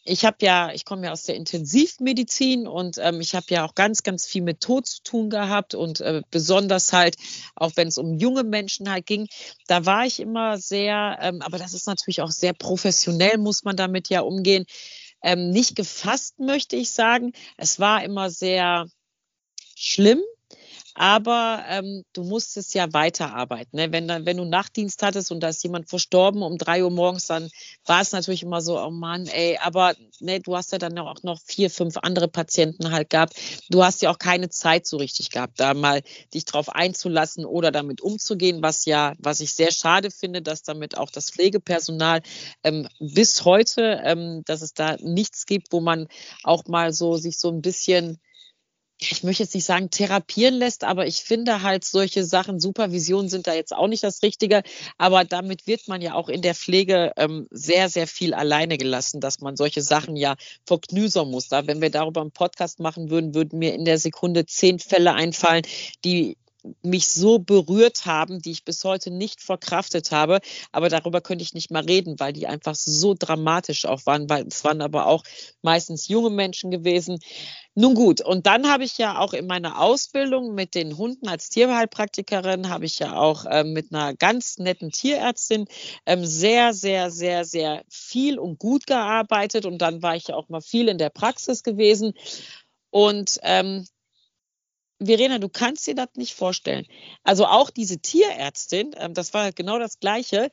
Ich 0.05 0.25
habe 0.25 0.39
ja, 0.41 0.73
ich 0.73 0.85
komme 0.85 1.07
ja 1.07 1.13
aus 1.13 1.25
der 1.25 1.37
Intensivmedizin 1.37 2.67
und 2.67 2.97
ähm, 2.99 3.21
ich 3.21 3.35
habe 3.35 3.47
ja 3.51 3.65
auch 3.67 3.75
ganz, 3.75 4.03
ganz 4.03 4.27
viel 4.27 4.43
mit 4.43 4.61
Tod 4.61 4.87
zu 4.87 5.03
tun 5.03 5.31
gehabt 5.31 5.75
und 5.75 6.01
äh, 6.01 6.23
besonders 6.31 6.93
halt, 6.93 7.17
auch 7.55 7.73
wenn 7.77 7.89
es 7.89 7.99
um 7.99 8.15
junge 8.15 8.43
Menschen 8.43 8.91
halt 8.91 9.07
ging, 9.07 9.29
da 9.67 9.85
war 9.85 10.07
ich 10.07 10.21
immer 10.21 10.59
sehr, 10.59 11.19
ähm, 11.21 11.43
aber 11.43 11.59
das 11.59 11.75
ist 11.75 11.87
natürlich 11.87 12.23
auch 12.23 12.31
sehr 12.31 12.55
professionell, 12.55 13.37
muss 13.39 13.63
man 13.65 13.77
damit 13.77 14.09
ja 14.09 14.21
umgehen. 14.21 14.65
Ähm, 15.23 15.51
nicht 15.51 15.77
gefasst, 15.77 16.39
möchte 16.39 16.77
ich 16.77 16.93
sagen. 16.93 17.33
Es 17.59 17.79
war 17.79 18.03
immer 18.03 18.31
sehr 18.31 18.87
schlimm, 19.77 20.23
aber 20.95 21.65
ähm, 21.69 22.05
du 22.13 22.25
musstest 22.25 22.75
ja 22.75 22.93
weiterarbeiten. 22.93 23.77
Ne? 23.77 23.93
Wenn, 23.93 24.09
dann, 24.09 24.27
wenn 24.27 24.37
du 24.37 24.45
Nachtdienst 24.45 25.03
hattest 25.03 25.31
und 25.31 25.41
da 25.41 25.49
ist 25.49 25.63
jemand 25.63 25.89
verstorben 25.89 26.43
um 26.43 26.59
drei 26.59 26.83
Uhr 26.83 26.91
morgens, 26.91 27.27
dann 27.27 27.49
war 27.87 28.01
es 28.01 28.13
natürlich 28.13 28.43
immer 28.43 28.61
so, 28.61 28.81
oh 28.81 28.91
Mann, 28.91 29.27
ey, 29.27 29.59
aber 29.63 29.95
ne, 30.21 30.41
du 30.41 30.57
hast 30.57 30.73
ja 30.73 30.79
dann 30.79 30.99
auch 30.99 31.23
noch 31.23 31.41
vier, 31.45 31.71
fünf 31.71 31.97
andere 31.99 32.29
Patienten 32.29 32.91
halt 32.91 33.11
gehabt. 33.11 33.35
Du 33.69 33.85
hast 33.85 34.03
ja 34.03 34.11
auch 34.11 34.19
keine 34.19 34.49
Zeit 34.49 34.87
so 34.87 34.97
richtig 34.97 35.31
gehabt, 35.31 35.61
da 35.61 35.75
mal 35.75 36.03
dich 36.35 36.45
drauf 36.45 36.69
einzulassen 36.69 37.45
oder 37.45 37.71
damit 37.71 38.01
umzugehen, 38.01 38.63
was 38.63 38.85
ja, 38.85 39.15
was 39.19 39.41
ich 39.41 39.55
sehr 39.55 39.73
schade 39.73 40.11
finde, 40.11 40.43
dass 40.43 40.63
damit 40.63 40.97
auch 40.97 41.11
das 41.11 41.31
Pflegepersonal 41.31 42.21
ähm, 42.65 42.89
bis 42.99 43.45
heute, 43.45 44.01
ähm, 44.05 44.43
dass 44.45 44.63
es 44.63 44.75
da 44.75 44.97
nichts 45.01 45.47
gibt, 45.47 45.73
wo 45.73 45.81
man 45.81 46.09
auch 46.43 46.65
mal 46.67 46.93
so 46.93 47.17
sich 47.17 47.39
so 47.39 47.49
ein 47.49 47.63
bisschen 47.63 48.19
ich 49.01 49.23
möchte 49.23 49.43
jetzt 49.43 49.55
nicht 49.55 49.65
sagen, 49.65 49.91
therapieren 49.91 50.55
lässt, 50.55 50.85
aber 50.85 51.07
ich 51.07 51.23
finde 51.23 51.63
halt 51.63 51.85
solche 51.85 52.25
Sachen, 52.25 52.61
Supervision 52.61 53.29
sind 53.29 53.47
da 53.47 53.55
jetzt 53.55 53.75
auch 53.75 53.87
nicht 53.87 54.05
das 54.05 54.23
Richtige, 54.23 54.63
aber 54.99 55.25
damit 55.25 55.67
wird 55.67 55.89
man 55.89 56.03
ja 56.03 56.15
auch 56.15 56.29
in 56.29 56.43
der 56.43 56.55
Pflege 56.55 57.13
ähm, 57.17 57.49
sehr, 57.51 57.89
sehr 57.89 58.07
viel 58.07 58.35
alleine 58.35 58.77
gelassen, 58.77 59.21
dass 59.21 59.41
man 59.41 59.57
solche 59.57 59.81
Sachen 59.81 60.17
ja 60.17 60.37
verknüsern 60.67 61.31
muss. 61.31 61.49
Da, 61.49 61.67
wenn 61.67 61.81
wir 61.81 61.91
darüber 61.91 62.21
einen 62.21 62.31
Podcast 62.31 62.79
machen 62.79 63.11
würden, 63.11 63.35
würden 63.35 63.59
mir 63.59 63.75
in 63.75 63.87
der 63.87 63.99
Sekunde 63.99 64.45
zehn 64.45 64.79
Fälle 64.79 65.15
einfallen, 65.15 65.63
die 66.05 66.37
mich 66.83 67.09
so 67.09 67.39
berührt 67.39 68.07
haben, 68.07 68.41
die 68.41 68.51
ich 68.51 68.65
bis 68.65 68.85
heute 68.85 69.11
nicht 69.11 69.43
verkraftet 69.43 70.11
habe. 70.11 70.41
Aber 70.73 70.89
darüber 70.89 71.21
könnte 71.21 71.43
ich 71.43 71.55
nicht 71.55 71.71
mal 71.71 71.85
reden, 71.85 72.19
weil 72.19 72.33
die 72.33 72.47
einfach 72.47 72.75
so 72.75 73.15
dramatisch 73.19 73.87
auch 73.87 74.07
waren, 74.07 74.29
weil 74.29 74.47
es 74.47 74.65
waren 74.65 74.81
aber 74.81 75.07
auch 75.07 75.25
meistens 75.63 76.09
junge 76.09 76.31
Menschen 76.31 76.71
gewesen. 76.71 77.19
Nun 77.77 77.95
gut, 77.95 78.21
und 78.21 78.47
dann 78.47 78.69
habe 78.69 78.83
ich 78.83 78.99
ja 78.99 79.19
auch 79.19 79.33
in 79.33 79.47
meiner 79.47 79.81
Ausbildung 79.81 80.55
mit 80.55 80.75
den 80.75 80.99
Hunden 80.99 81.29
als 81.29 81.51
Tierheilpraktikerin, 81.51 82.69
habe 82.69 82.85
ich 82.85 82.99
ja 82.99 83.17
auch 83.17 83.45
äh, 83.47 83.63
mit 83.63 83.93
einer 83.95 84.15
ganz 84.15 84.59
netten 84.59 84.91
Tierärztin 84.91 85.67
ähm, 86.05 86.27
sehr, 86.27 86.75
sehr, 86.75 87.11
sehr, 87.11 87.45
sehr 87.45 87.85
viel 87.89 88.41
und 88.41 88.59
gut 88.59 88.87
gearbeitet. 88.87 89.67
Und 89.67 89.79
dann 89.79 90.03
war 90.03 90.17
ich 90.17 90.29
ja 90.29 90.35
auch 90.35 90.49
mal 90.49 90.61
viel 90.61 90.89
in 90.89 90.99
der 90.99 91.11
Praxis 91.11 91.63
gewesen. 91.63 92.15
Und 92.91 93.39
ähm, 93.45 93.87
Verena, 95.03 95.39
du 95.39 95.49
kannst 95.49 95.87
dir 95.87 95.95
das 95.95 96.09
nicht 96.17 96.35
vorstellen. 96.35 96.87
Also 97.23 97.47
auch 97.47 97.71
diese 97.71 97.99
Tierärztin, 98.01 98.95
ähm, 98.99 99.15
das 99.15 99.33
war 99.33 99.51
genau 99.53 99.79
das 99.79 99.99
Gleiche. 99.99 100.51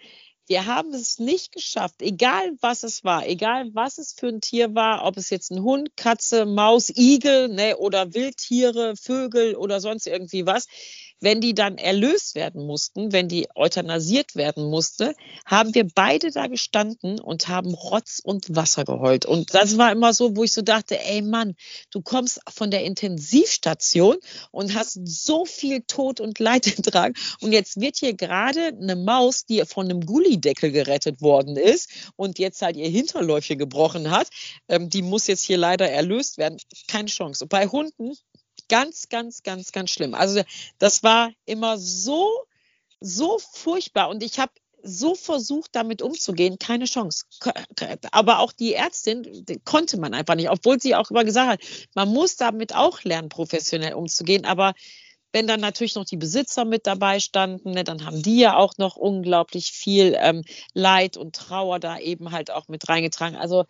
Wir 0.48 0.66
haben 0.66 0.94
es 0.94 1.20
nicht 1.20 1.52
geschafft, 1.52 2.02
egal 2.02 2.54
was 2.62 2.84
es 2.84 3.04
war, 3.04 3.28
egal 3.28 3.70
was 3.74 3.98
es 3.98 4.14
für 4.14 4.30
ein 4.30 4.40
Tier 4.40 4.74
war, 4.74 5.04
ob 5.04 5.18
es 5.18 5.30
jetzt 5.30 5.52
ein 5.52 5.62
Hund, 5.62 5.98
Katze, 5.98 6.46
Maus, 6.46 6.90
Igel 6.96 7.50
ne, 7.50 7.76
oder 7.76 8.14
Wildtiere, 8.14 8.96
Vögel 8.96 9.58
oder 9.58 9.82
sonst 9.82 10.08
irgendwie 10.08 10.46
was. 10.46 10.68
Wenn 11.20 11.42
die 11.42 11.54
dann 11.54 11.78
erlöst 11.78 12.36
werden 12.36 12.66
mussten, 12.66 13.12
wenn 13.12 13.28
die 13.28 13.48
euthanasiert 13.56 14.36
werden 14.36 14.70
musste, 14.70 15.16
haben 15.46 15.74
wir 15.74 15.88
beide 15.94 16.32
da 16.32 16.48
gestanden 16.48 17.20
und 17.20 17.48
haben 17.48 17.74
Rotz 17.74 18.20
und 18.24 18.56
Wasser 18.56 18.86
geheult. 18.86 19.26
Und 19.26 19.54
das 19.54 19.78
war 19.78 19.92
immer 19.92 20.14
so, 20.14 20.36
wo 20.36 20.44
ich 20.44 20.54
so 20.54 20.62
dachte, 20.62 21.00
ey 21.00 21.22
Mann, 21.22 21.56
du 21.92 22.02
kommst 22.02 22.40
von 22.50 22.72
der 22.72 22.84
Intensivstation 22.84 24.18
und 24.52 24.76
hast 24.76 25.00
so 25.04 25.46
viel 25.46 25.82
Tod 25.82 26.20
und 26.20 26.40
Leid 26.40 26.64
getragen. 26.76 27.16
Und 27.42 27.52
jetzt 27.52 27.80
wird 27.80 27.98
hier 27.98 28.14
gerade 28.14 28.68
eine 28.68 28.96
Maus, 28.96 29.46
die 29.46 29.64
von 29.66 29.86
einem 29.86 30.02
Gullideckel 30.02 30.72
gerettet 30.72 31.22
worden 31.22 31.58
ist 31.58 31.90
und 32.16 32.40
jetzt 32.40 32.62
halt 32.62 32.78
ihr 32.78 32.90
Hinterläufchen 32.90 33.58
gebrochen 33.58 34.12
hat, 34.12 34.28
ähm, 34.68 34.90
die 34.90 35.02
muss 35.02 35.28
jetzt 35.28 35.44
hier 35.44 35.58
leider 35.58 35.90
erlöst 35.90 36.38
werden. 36.38 36.58
Keine 36.88 37.08
Chance. 37.08 37.48
Bei 37.48 37.68
Hunden 37.68 38.14
ganz, 38.70 39.10
ganz, 39.10 39.44
ganz, 39.44 39.72
ganz 39.72 39.92
schlimm. 39.92 40.14
Also 40.14 40.42
das 40.80 41.04
war 41.04 41.32
immer 41.46 41.78
so, 41.78 42.30
so 43.00 43.40
furchtbar. 43.54 44.10
Und 44.10 44.24
ich 44.24 44.40
habe 44.40 44.52
so 44.84 45.16
versucht, 45.16 45.72
damit 45.74 46.02
umzugehen, 46.02 46.60
keine 46.60 46.86
Chance. 46.86 47.26
Aber 48.12 48.40
auch 48.40 48.52
die 48.52 48.74
Ärztin 48.74 49.46
konnte 49.66 50.00
man 50.00 50.14
einfach 50.14 50.36
nicht, 50.36 50.50
obwohl 50.50 50.80
sie 50.80 50.96
auch 50.96 51.12
immer 51.12 51.26
gesagt 51.26 51.50
hat, 51.50 51.88
man 51.94 52.10
muss 52.10 52.36
damit 52.36 52.74
auch 52.76 53.04
lernen, 53.04 53.30
professionell 53.30 53.94
umzugehen. 53.94 54.46
Aber 54.46 54.74
wenn 55.34 55.48
dann 55.48 55.60
natürlich 55.60 55.96
noch 55.96 56.06
die 56.06 56.18
Besitzer 56.18 56.64
mit 56.64 56.88
dabei 56.88 57.20
standen, 57.20 57.72
ne, 57.72 57.84
dann 57.84 58.06
haben 58.06 58.22
die 58.22 58.40
ja 58.40 58.56
auch 58.56 58.78
noch 58.78 58.96
unglaublich 58.96 59.72
viel 59.72 60.16
ähm, 60.20 60.44
Leid 60.74 61.18
und 61.18 61.36
Trauer 61.36 61.80
da 61.80 62.00
eben 62.00 62.32
halt 62.32 62.50
auch 62.50 62.68
mit 62.68 62.88
reingetragen. 62.88 63.36
Also 63.36 63.66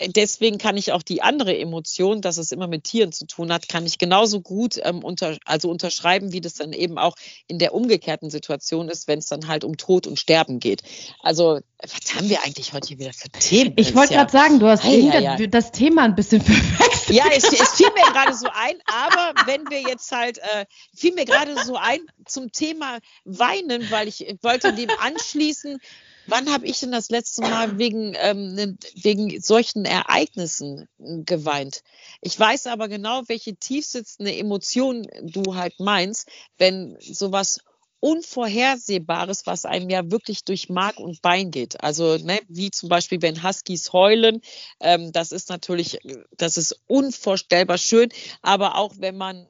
deswegen 0.00 0.58
kann 0.58 0.76
ich 0.76 0.92
auch 0.92 1.02
die 1.02 1.22
andere 1.22 1.56
Emotion, 1.56 2.20
dass 2.20 2.38
es 2.38 2.52
immer 2.52 2.66
mit 2.66 2.84
Tieren 2.84 3.12
zu 3.12 3.26
tun 3.26 3.52
hat, 3.52 3.68
kann 3.68 3.86
ich 3.86 3.98
genauso 3.98 4.40
gut 4.40 4.78
ähm, 4.82 5.04
unter, 5.04 5.36
also 5.44 5.70
unterschreiben, 5.70 6.32
wie 6.32 6.40
das 6.40 6.54
dann 6.54 6.72
eben 6.72 6.98
auch 6.98 7.16
in 7.46 7.58
der 7.58 7.74
umgekehrten 7.74 8.30
Situation 8.30 8.88
ist, 8.88 9.08
wenn 9.08 9.18
es 9.18 9.26
dann 9.26 9.48
halt 9.48 9.64
um 9.64 9.76
Tod 9.76 10.06
und 10.06 10.18
Sterben 10.18 10.60
geht. 10.60 10.82
Also, 11.20 11.60
was 11.78 12.14
haben 12.14 12.28
wir 12.28 12.44
eigentlich 12.44 12.72
heute 12.72 12.88
hier 12.88 12.98
wieder 12.98 13.12
für 13.12 13.28
Themen? 13.28 13.74
Ich 13.76 13.94
wollte 13.94 14.14
gerade 14.14 14.32
sagen, 14.32 14.58
du 14.60 14.66
hast 14.66 14.84
hey, 14.84 15.00
ja, 15.00 15.18
ja. 15.20 15.46
das 15.46 15.72
Thema 15.72 16.02
ein 16.02 16.14
bisschen 16.14 16.40
verwechselt. 16.42 17.16
Ja, 17.16 17.24
es, 17.34 17.44
es 17.44 17.70
fiel 17.72 17.88
mir 17.94 18.12
gerade 18.12 18.34
so 18.34 18.46
ein, 18.52 18.76
aber 18.86 19.34
wenn 19.46 19.68
wir 19.70 19.80
jetzt 19.82 20.10
halt, 20.12 20.38
äh, 20.38 20.66
fiel 20.94 21.14
mir 21.14 21.24
gerade 21.24 21.54
so 21.64 21.76
ein 21.76 22.00
zum 22.26 22.52
Thema 22.52 22.98
Weinen, 23.24 23.90
weil 23.90 24.08
ich 24.08 24.36
wollte 24.42 24.72
dem 24.72 24.90
anschließen, 25.00 25.78
Wann 26.26 26.52
habe 26.52 26.66
ich 26.66 26.80
denn 26.80 26.92
das 26.92 27.10
letzte 27.10 27.42
Mal 27.42 27.78
wegen, 27.78 28.14
ähm, 28.18 28.54
ne, 28.54 28.76
wegen 28.94 29.40
solchen 29.40 29.84
Ereignissen 29.84 30.88
hm, 30.98 31.24
geweint? 31.24 31.82
Ich 32.20 32.38
weiß 32.38 32.68
aber 32.68 32.88
genau, 32.88 33.22
welche 33.26 33.56
tiefsitzende 33.56 34.34
Emotion 34.34 35.06
du 35.22 35.56
halt 35.56 35.78
meinst, 35.80 36.28
wenn 36.58 36.96
sowas 37.00 37.60
Unvorhersehbares, 38.00 39.46
was 39.46 39.64
einem 39.64 39.88
ja 39.88 40.10
wirklich 40.10 40.44
durch 40.44 40.68
Mark 40.68 40.98
und 40.98 41.22
Bein 41.22 41.52
geht. 41.52 41.82
Also 41.84 42.16
ne, 42.16 42.40
wie 42.48 42.72
zum 42.72 42.88
Beispiel, 42.88 43.22
wenn 43.22 43.44
Huskies 43.44 43.92
heulen, 43.92 44.40
ähm, 44.80 45.12
das 45.12 45.30
ist 45.30 45.50
natürlich, 45.50 45.98
das 46.36 46.56
ist 46.56 46.80
unvorstellbar 46.88 47.78
schön. 47.78 48.08
Aber 48.42 48.76
auch 48.76 48.94
wenn 48.98 49.16
man, 49.16 49.46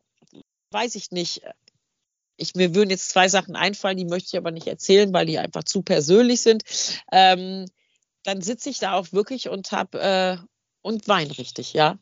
weiß 0.70 0.96
ich 0.96 1.10
nicht, 1.12 1.42
ich, 2.42 2.54
mir 2.54 2.74
würden 2.74 2.90
jetzt 2.90 3.10
zwei 3.10 3.28
Sachen 3.28 3.56
einfallen, 3.56 3.96
die 3.96 4.04
möchte 4.04 4.28
ich 4.32 4.36
aber 4.36 4.50
nicht 4.50 4.66
erzählen, 4.66 5.12
weil 5.12 5.26
die 5.26 5.38
einfach 5.38 5.64
zu 5.64 5.82
persönlich 5.82 6.42
sind. 6.42 6.64
Ähm, 7.10 7.66
dann 8.24 8.42
sitze 8.42 8.70
ich 8.70 8.78
da 8.78 8.94
auch 8.94 9.12
wirklich 9.12 9.48
und 9.48 9.72
hab 9.72 9.94
äh, 9.94 10.36
und 10.82 11.08
weine 11.08 11.36
richtig, 11.38 11.72
ja. 11.72 11.98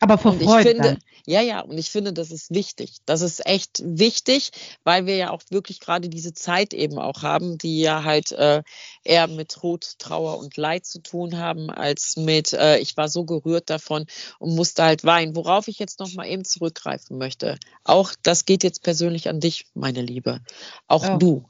Aber 0.00 0.16
vor 0.16 0.34
Freude. 0.34 0.70
Finde, 0.70 0.98
ja, 1.26 1.40
ja, 1.40 1.60
und 1.60 1.76
ich 1.76 1.90
finde, 1.90 2.12
das 2.12 2.30
ist 2.30 2.54
wichtig. 2.54 2.98
Das 3.04 3.20
ist 3.20 3.44
echt 3.46 3.82
wichtig, 3.84 4.50
weil 4.84 5.06
wir 5.06 5.16
ja 5.16 5.30
auch 5.30 5.42
wirklich 5.50 5.80
gerade 5.80 6.08
diese 6.08 6.32
Zeit 6.32 6.72
eben 6.72 6.98
auch 6.98 7.22
haben, 7.22 7.58
die 7.58 7.80
ja 7.80 8.04
halt 8.04 8.30
äh, 8.32 8.62
eher 9.02 9.26
mit 9.26 9.50
Tod, 9.52 9.98
Trauer 9.98 10.38
und 10.38 10.56
Leid 10.56 10.86
zu 10.86 11.02
tun 11.02 11.36
haben, 11.36 11.68
als 11.70 12.16
mit, 12.16 12.52
äh, 12.52 12.78
ich 12.78 12.96
war 12.96 13.08
so 13.08 13.24
gerührt 13.24 13.70
davon 13.70 14.06
und 14.38 14.54
musste 14.54 14.84
halt 14.84 15.02
weinen. 15.02 15.34
Worauf 15.34 15.66
ich 15.66 15.80
jetzt 15.80 15.98
nochmal 15.98 16.28
eben 16.28 16.44
zurückgreifen 16.44 17.18
möchte. 17.18 17.58
Auch 17.82 18.12
das 18.22 18.44
geht 18.44 18.62
jetzt 18.62 18.84
persönlich 18.84 19.28
an 19.28 19.40
dich, 19.40 19.66
meine 19.74 20.02
Liebe. 20.02 20.40
Auch 20.86 21.08
oh. 21.08 21.16
du, 21.18 21.44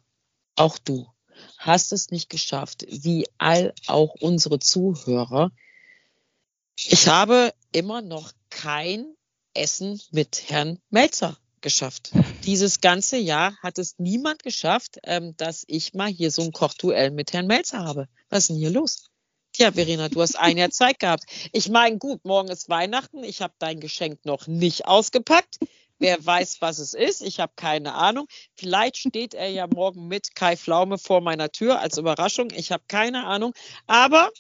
auch 0.57 0.79
du 0.79 1.07
hast 1.59 1.93
es 1.93 2.11
nicht 2.11 2.31
geschafft, 2.31 2.87
wie 2.89 3.27
all 3.39 3.75
auch 3.87 4.15
unsere 4.21 4.59
Zuhörer. 4.59 5.51
Ich 6.77 7.09
habe 7.09 7.53
immer 7.73 8.03
noch 8.03 8.33
kein 8.59 9.15
Essen 9.55 10.01
mit 10.11 10.45
Herrn 10.49 10.81
Melzer 10.91 11.37
geschafft. 11.61 12.11
Dieses 12.45 12.81
ganze 12.81 13.17
Jahr 13.17 13.57
hat 13.63 13.79
es 13.79 13.99
niemand 13.99 14.43
geschafft, 14.43 14.99
ähm, 15.05 15.37
dass 15.37 15.65
ich 15.69 15.95
mal 15.95 16.09
hier 16.09 16.33
so 16.33 16.43
ein 16.43 16.53
Kochduell 16.53 17.13
mit 17.13 17.33
Herrn 17.33 17.47
Melzer 17.47 17.85
habe. 17.85 18.09
Was 18.31 18.41
ist 18.41 18.49
denn 18.51 18.57
hier 18.57 18.71
los? 18.71 19.11
Tja, 19.53 19.73
Verena, 19.73 20.09
du 20.09 20.21
hast 20.21 20.37
ein 20.37 20.57
Jahr 20.57 20.71
Zeit 20.71 20.99
gehabt. 20.99 21.25
Ich 21.53 21.69
meine, 21.69 21.99
gut, 21.99 22.25
morgen 22.25 22.49
ist 22.49 22.69
Weihnachten. 22.69 23.23
Ich 23.23 23.43
habe 23.43 23.55
dein 23.61 23.79
Geschenk 23.79 24.25
noch 24.25 24.49
nicht 24.49 24.87
ausgepackt. 24.87 25.59
Wer 26.01 26.25
weiß, 26.25 26.61
was 26.61 26.79
es 26.79 26.95
ist. 26.95 27.23
Ich 27.23 27.39
habe 27.39 27.53
keine 27.55 27.95
Ahnung. 27.95 28.27
Vielleicht 28.55 28.97
steht 28.97 29.35
er 29.35 29.49
ja 29.49 29.69
morgen 29.69 30.09
mit 30.09 30.35
Kai 30.35 30.57
Pflaume 30.57 30.99
vor 30.99 31.21
meiner 31.21 31.51
Tür 31.51 31.81
als 31.81 31.97
Überraschung. 31.97 32.49
Ich 32.55 32.73
habe 32.73 32.85
keine 32.89 33.25
Ahnung. 33.25 33.53
Aber 33.87 34.31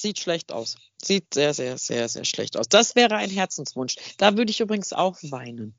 sieht 0.00 0.18
schlecht 0.18 0.52
aus. 0.52 0.76
Sieht 1.02 1.32
sehr, 1.32 1.54
sehr, 1.54 1.78
sehr, 1.78 2.08
sehr 2.08 2.24
schlecht 2.24 2.56
aus. 2.56 2.68
Das 2.68 2.94
wäre 2.94 3.16
ein 3.16 3.30
Herzenswunsch. 3.30 3.96
Da 4.18 4.36
würde 4.36 4.50
ich 4.50 4.60
übrigens 4.60 4.92
auch 4.92 5.16
weinen. 5.22 5.74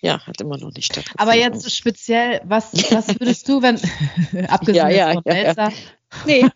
Ja, 0.00 0.24
hat 0.26 0.40
immer 0.40 0.56
noch 0.58 0.72
nicht 0.72 0.86
stattgefunden. 0.86 1.20
Aber 1.20 1.34
jetzt 1.34 1.70
speziell, 1.76 2.40
was, 2.44 2.72
was 2.90 3.08
würdest 3.08 3.48
du, 3.48 3.62
wenn, 3.62 3.76
abgesehen 4.48 4.76
ja, 4.76 4.88
ja, 4.88 5.12
von 5.12 5.22
ja, 5.26 5.32
Elsa, 5.32 5.68
ja. 5.68 5.74
Nee. 6.26 6.42
nee. 6.42 6.50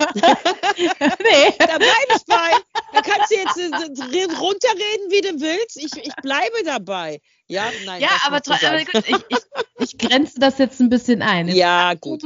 Da 1.58 1.78
bleibe 1.78 2.14
ich 2.16 2.24
bei. 2.26 2.50
Da 2.92 3.00
kannst 3.02 3.30
du 3.30 3.34
jetzt 3.34 3.58
äh, 3.58 4.36
runterreden, 4.36 5.10
wie 5.10 5.20
du 5.20 5.40
willst. 5.40 5.76
Ich, 5.76 5.96
ich 5.96 6.14
bleibe 6.22 6.64
dabei. 6.64 7.20
Ja, 7.48 7.64
nein. 7.84 8.00
Ja, 8.00 8.10
aber, 8.24 8.36
aber 8.36 8.84
gut, 8.84 9.04
ich, 9.08 9.14
ich, 9.28 9.38
ich, 9.80 9.98
grenze 9.98 10.38
das 10.38 10.58
jetzt 10.58 10.80
ein 10.80 10.88
bisschen 10.88 11.22
ein. 11.22 11.48
Jetzt 11.48 11.56
ja, 11.56 11.94
gut. 11.94 12.22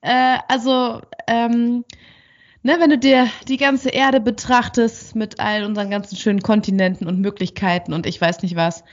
Äh, 0.00 0.38
also, 0.48 1.00
ähm, 1.26 1.84
ne, 2.62 2.76
wenn 2.78 2.90
du 2.90 2.98
dir 2.98 3.28
die 3.46 3.56
ganze 3.56 3.90
Erde 3.90 4.20
betrachtest 4.20 5.14
mit 5.14 5.40
all 5.40 5.64
unseren 5.64 5.90
ganzen 5.90 6.16
schönen 6.16 6.42
Kontinenten 6.42 7.06
und 7.06 7.20
Möglichkeiten 7.20 7.92
und 7.92 8.06
ich 8.06 8.20
weiß 8.20 8.42
nicht 8.42 8.56
was, 8.56 8.84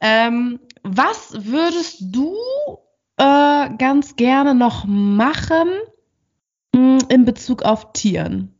ähm, 0.00 0.60
was 0.82 1.32
würdest 1.32 1.98
du 2.00 2.36
äh, 3.16 3.68
ganz 3.76 4.16
gerne 4.16 4.54
noch 4.54 4.84
machen 4.86 5.68
mh, 6.74 7.00
hm, 7.00 7.08
in 7.08 7.24
Bezug 7.24 7.62
auf 7.62 7.92
Tieren? 7.92 8.50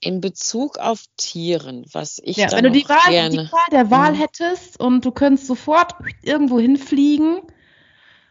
In 0.00 0.20
Bezug 0.20 0.78
auf 0.78 1.04
Tieren, 1.16 1.86
was 1.92 2.20
ich 2.24 2.36
ja, 2.36 2.50
wenn 2.50 2.64
du 2.64 2.72
die 2.72 2.88
Wahl, 2.88 3.10
gerne... 3.10 3.30
die 3.30 3.52
Wahl 3.52 3.68
der 3.70 3.90
Wahl 3.90 4.12
mhm. 4.12 4.16
hättest 4.16 4.80
und 4.80 5.04
du 5.04 5.12
könntest 5.12 5.46
sofort 5.46 5.94
irgendwo 6.22 6.58
hinfliegen, 6.58 7.40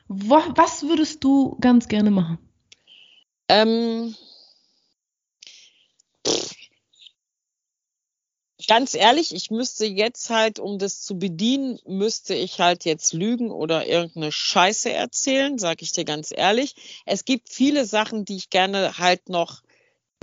wo, 0.10 0.41
was 0.56 0.84
würdest 0.84 1.24
du 1.24 1.58
ganz 1.62 1.88
gerne 1.88 2.12
machen? 2.12 2.39
Ähm, 3.48 4.15
ganz 8.71 8.93
ehrlich, 8.93 9.35
ich 9.35 9.51
müsste 9.51 9.85
jetzt 9.85 10.29
halt, 10.29 10.57
um 10.57 10.79
das 10.79 11.01
zu 11.01 11.19
bedienen, 11.19 11.77
müsste 11.85 12.35
ich 12.35 12.61
halt 12.61 12.85
jetzt 12.85 13.11
lügen 13.11 13.51
oder 13.51 13.85
irgendeine 13.85 14.31
Scheiße 14.31 14.89
erzählen, 14.89 15.59
sag 15.59 15.81
ich 15.81 15.91
dir 15.91 16.05
ganz 16.05 16.31
ehrlich. 16.33 16.75
Es 17.05 17.25
gibt 17.25 17.49
viele 17.49 17.83
Sachen, 17.83 18.23
die 18.23 18.37
ich 18.37 18.49
gerne 18.49 18.97
halt 18.97 19.27
noch 19.27 19.61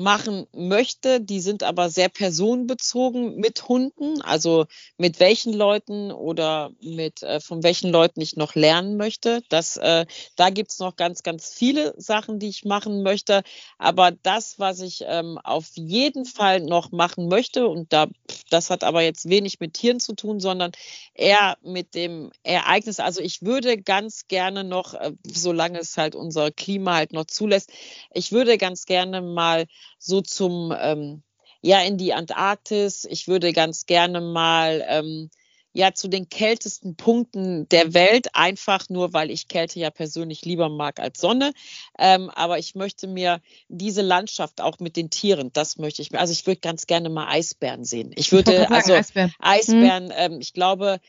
machen 0.01 0.47
möchte. 0.53 1.21
Die 1.21 1.41
sind 1.41 1.63
aber 1.63 1.91
sehr 1.91 2.09
personenbezogen 2.09 3.37
mit 3.37 3.69
Hunden, 3.69 4.23
also 4.23 4.67
mit 4.97 5.19
welchen 5.19 5.53
Leuten 5.53 6.13
oder 6.13 6.71
mit 6.81 7.23
äh, 7.23 7.41
von 7.41 7.63
welchen 7.63 7.91
Leuten 7.91 8.21
ich 8.21 8.37
noch 8.37 8.55
lernen 8.55 8.97
möchte. 8.97 9.43
Das, 9.49 9.77
äh, 9.77 10.07
da 10.37 10.51
gibt's 10.51 10.79
noch 10.79 10.97
ganz, 10.97 11.23
ganz 11.23 11.53
viele 11.53 11.95
Sachen, 11.97 12.39
die 12.39 12.49
ich 12.49 12.65
machen 12.65 13.03
möchte. 13.03 13.43
Aber 13.77 14.13
das, 14.13 14.59
was 14.59 14.81
ich 14.81 15.05
ähm, 15.05 15.39
auf 15.43 15.67
jeden 15.75 16.25
Fall 16.25 16.61
noch 16.61 16.93
machen 16.93 17.29
möchte, 17.29 17.67
und 17.67 17.93
da, 17.93 18.07
das 18.51 18.71
hat 18.71 18.85
aber 18.85 19.03
jetzt 19.03 19.29
wenig 19.29 19.59
mit 19.59 19.75
Tieren 19.75 19.99
zu 19.99 20.15
tun, 20.15 20.39
sondern 20.39 20.71
eher 21.15 21.57
mit 21.63 21.95
dem 21.97 22.31
Ereignis. 22.45 23.01
Also 23.01 23.21
ich 23.21 23.43
würde 23.43 23.79
ganz 23.79 24.29
gerne 24.29 24.63
noch, 24.63 24.95
äh, 24.95 25.13
solange 25.25 25.81
es 25.81 25.97
halt 25.97 26.15
unser 26.15 26.53
Klima 26.53 26.95
halt 26.95 27.13
noch 27.13 27.25
zulässt, 27.25 27.71
ich 28.15 28.31
würde 28.31 28.59
ganz 28.59 28.87
gerne 28.87 29.23
mal 29.23 29.67
so 29.99 30.21
zum, 30.21 30.75
ähm, 30.79 31.23
ja, 31.61 31.81
in 31.83 31.99
die 31.99 32.15
Antarktis. 32.15 33.05
Ich 33.05 33.29
würde 33.29 33.53
ganz 33.53 33.87
gerne 33.87 34.21
mal, 34.21 34.85
ähm, 34.89 35.31
ja, 35.73 35.93
zu 35.93 36.09
den 36.09 36.29
kältesten 36.29 36.97
Punkten 36.97 37.69
der 37.69 37.95
Welt, 37.95 38.29
einfach 38.35 38.89
nur, 38.89 39.13
weil 39.13 39.31
ich 39.31 39.49
Kälte 39.49 39.79
ja 39.79 39.91
persönlich 39.91 40.45
lieber 40.45 40.69
mag 40.69 40.99
als 40.99 41.21
Sonne. 41.21 41.53
Ähm, 41.99 42.31
aber 42.31 42.59
ich 42.59 42.75
möchte 42.75 43.07
mir 43.07 43.41
diese 43.69 44.03
Landschaft 44.03 44.61
auch 44.61 44.79
mit 44.81 44.97
den 44.97 45.11
Tieren, 45.11 45.53
das 45.53 45.77
möchte 45.77 46.03
ich 46.03 46.11
mir, 46.11 46.21
also 46.21 46.33
ich 46.33 46.47
würde 46.47 46.61
ganz 46.61 46.87
gerne 46.87 47.11
mal 47.11 47.29
Eisbären 47.29 47.85
sehen. 47.85 48.13
Ich 48.17 48.33
würde, 48.33 48.63
ich 48.63 48.71
also 48.71 48.95
Eisbären, 48.95 49.33
Eisbären 49.39 50.11
hm. 50.11 50.41
ich 50.41 50.53
glaube, 50.53 51.01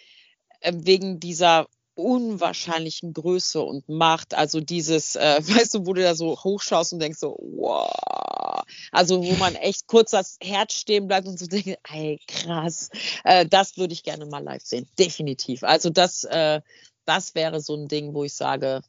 ähm, 0.62 0.86
wegen 0.86 1.20
dieser 1.20 1.68
unwahrscheinlichen 2.00 3.14
Größe 3.14 3.62
und 3.62 3.88
Macht. 3.90 4.34
Also 4.34 4.60
dieses, 4.60 5.16
äh, 5.16 5.40
weißt 5.42 5.76
du, 5.76 5.86
wo 5.86 5.94
du 5.94 6.02
da 6.02 6.16
so 6.16 6.38
hochschaust 6.44 6.94
und 6.94 7.00
denkst 7.00 7.20
so, 7.20 7.38
wow. 7.40 8.64
Also 8.92 9.24
wo 9.24 9.34
man 9.34 9.56
echt 9.56 9.88
kurz 9.88 10.12
das 10.12 10.38
Herz 10.42 10.74
stehen 10.74 11.08
bleibt 11.08 11.28
und 11.28 11.40
so 11.40 11.48
denkt, 11.48 11.78
ey, 11.92 12.20
krass. 12.28 12.90
Äh, 13.24 13.46
das 13.46 13.78
würde 13.78 13.94
ich 13.94 14.04
gerne 14.04 14.26
mal 14.26 14.44
live 14.44 14.64
sehen. 14.64 14.88
Definitiv. 14.98 15.64
Also 15.64 15.90
das, 15.90 16.24
äh, 16.24 16.62
das 17.06 17.36
wäre 17.36 17.62
so 17.62 17.76
ein 17.76 17.88
Ding, 17.88 18.14
wo 18.14 18.24
ich 18.24 18.34
sage, 18.34 18.82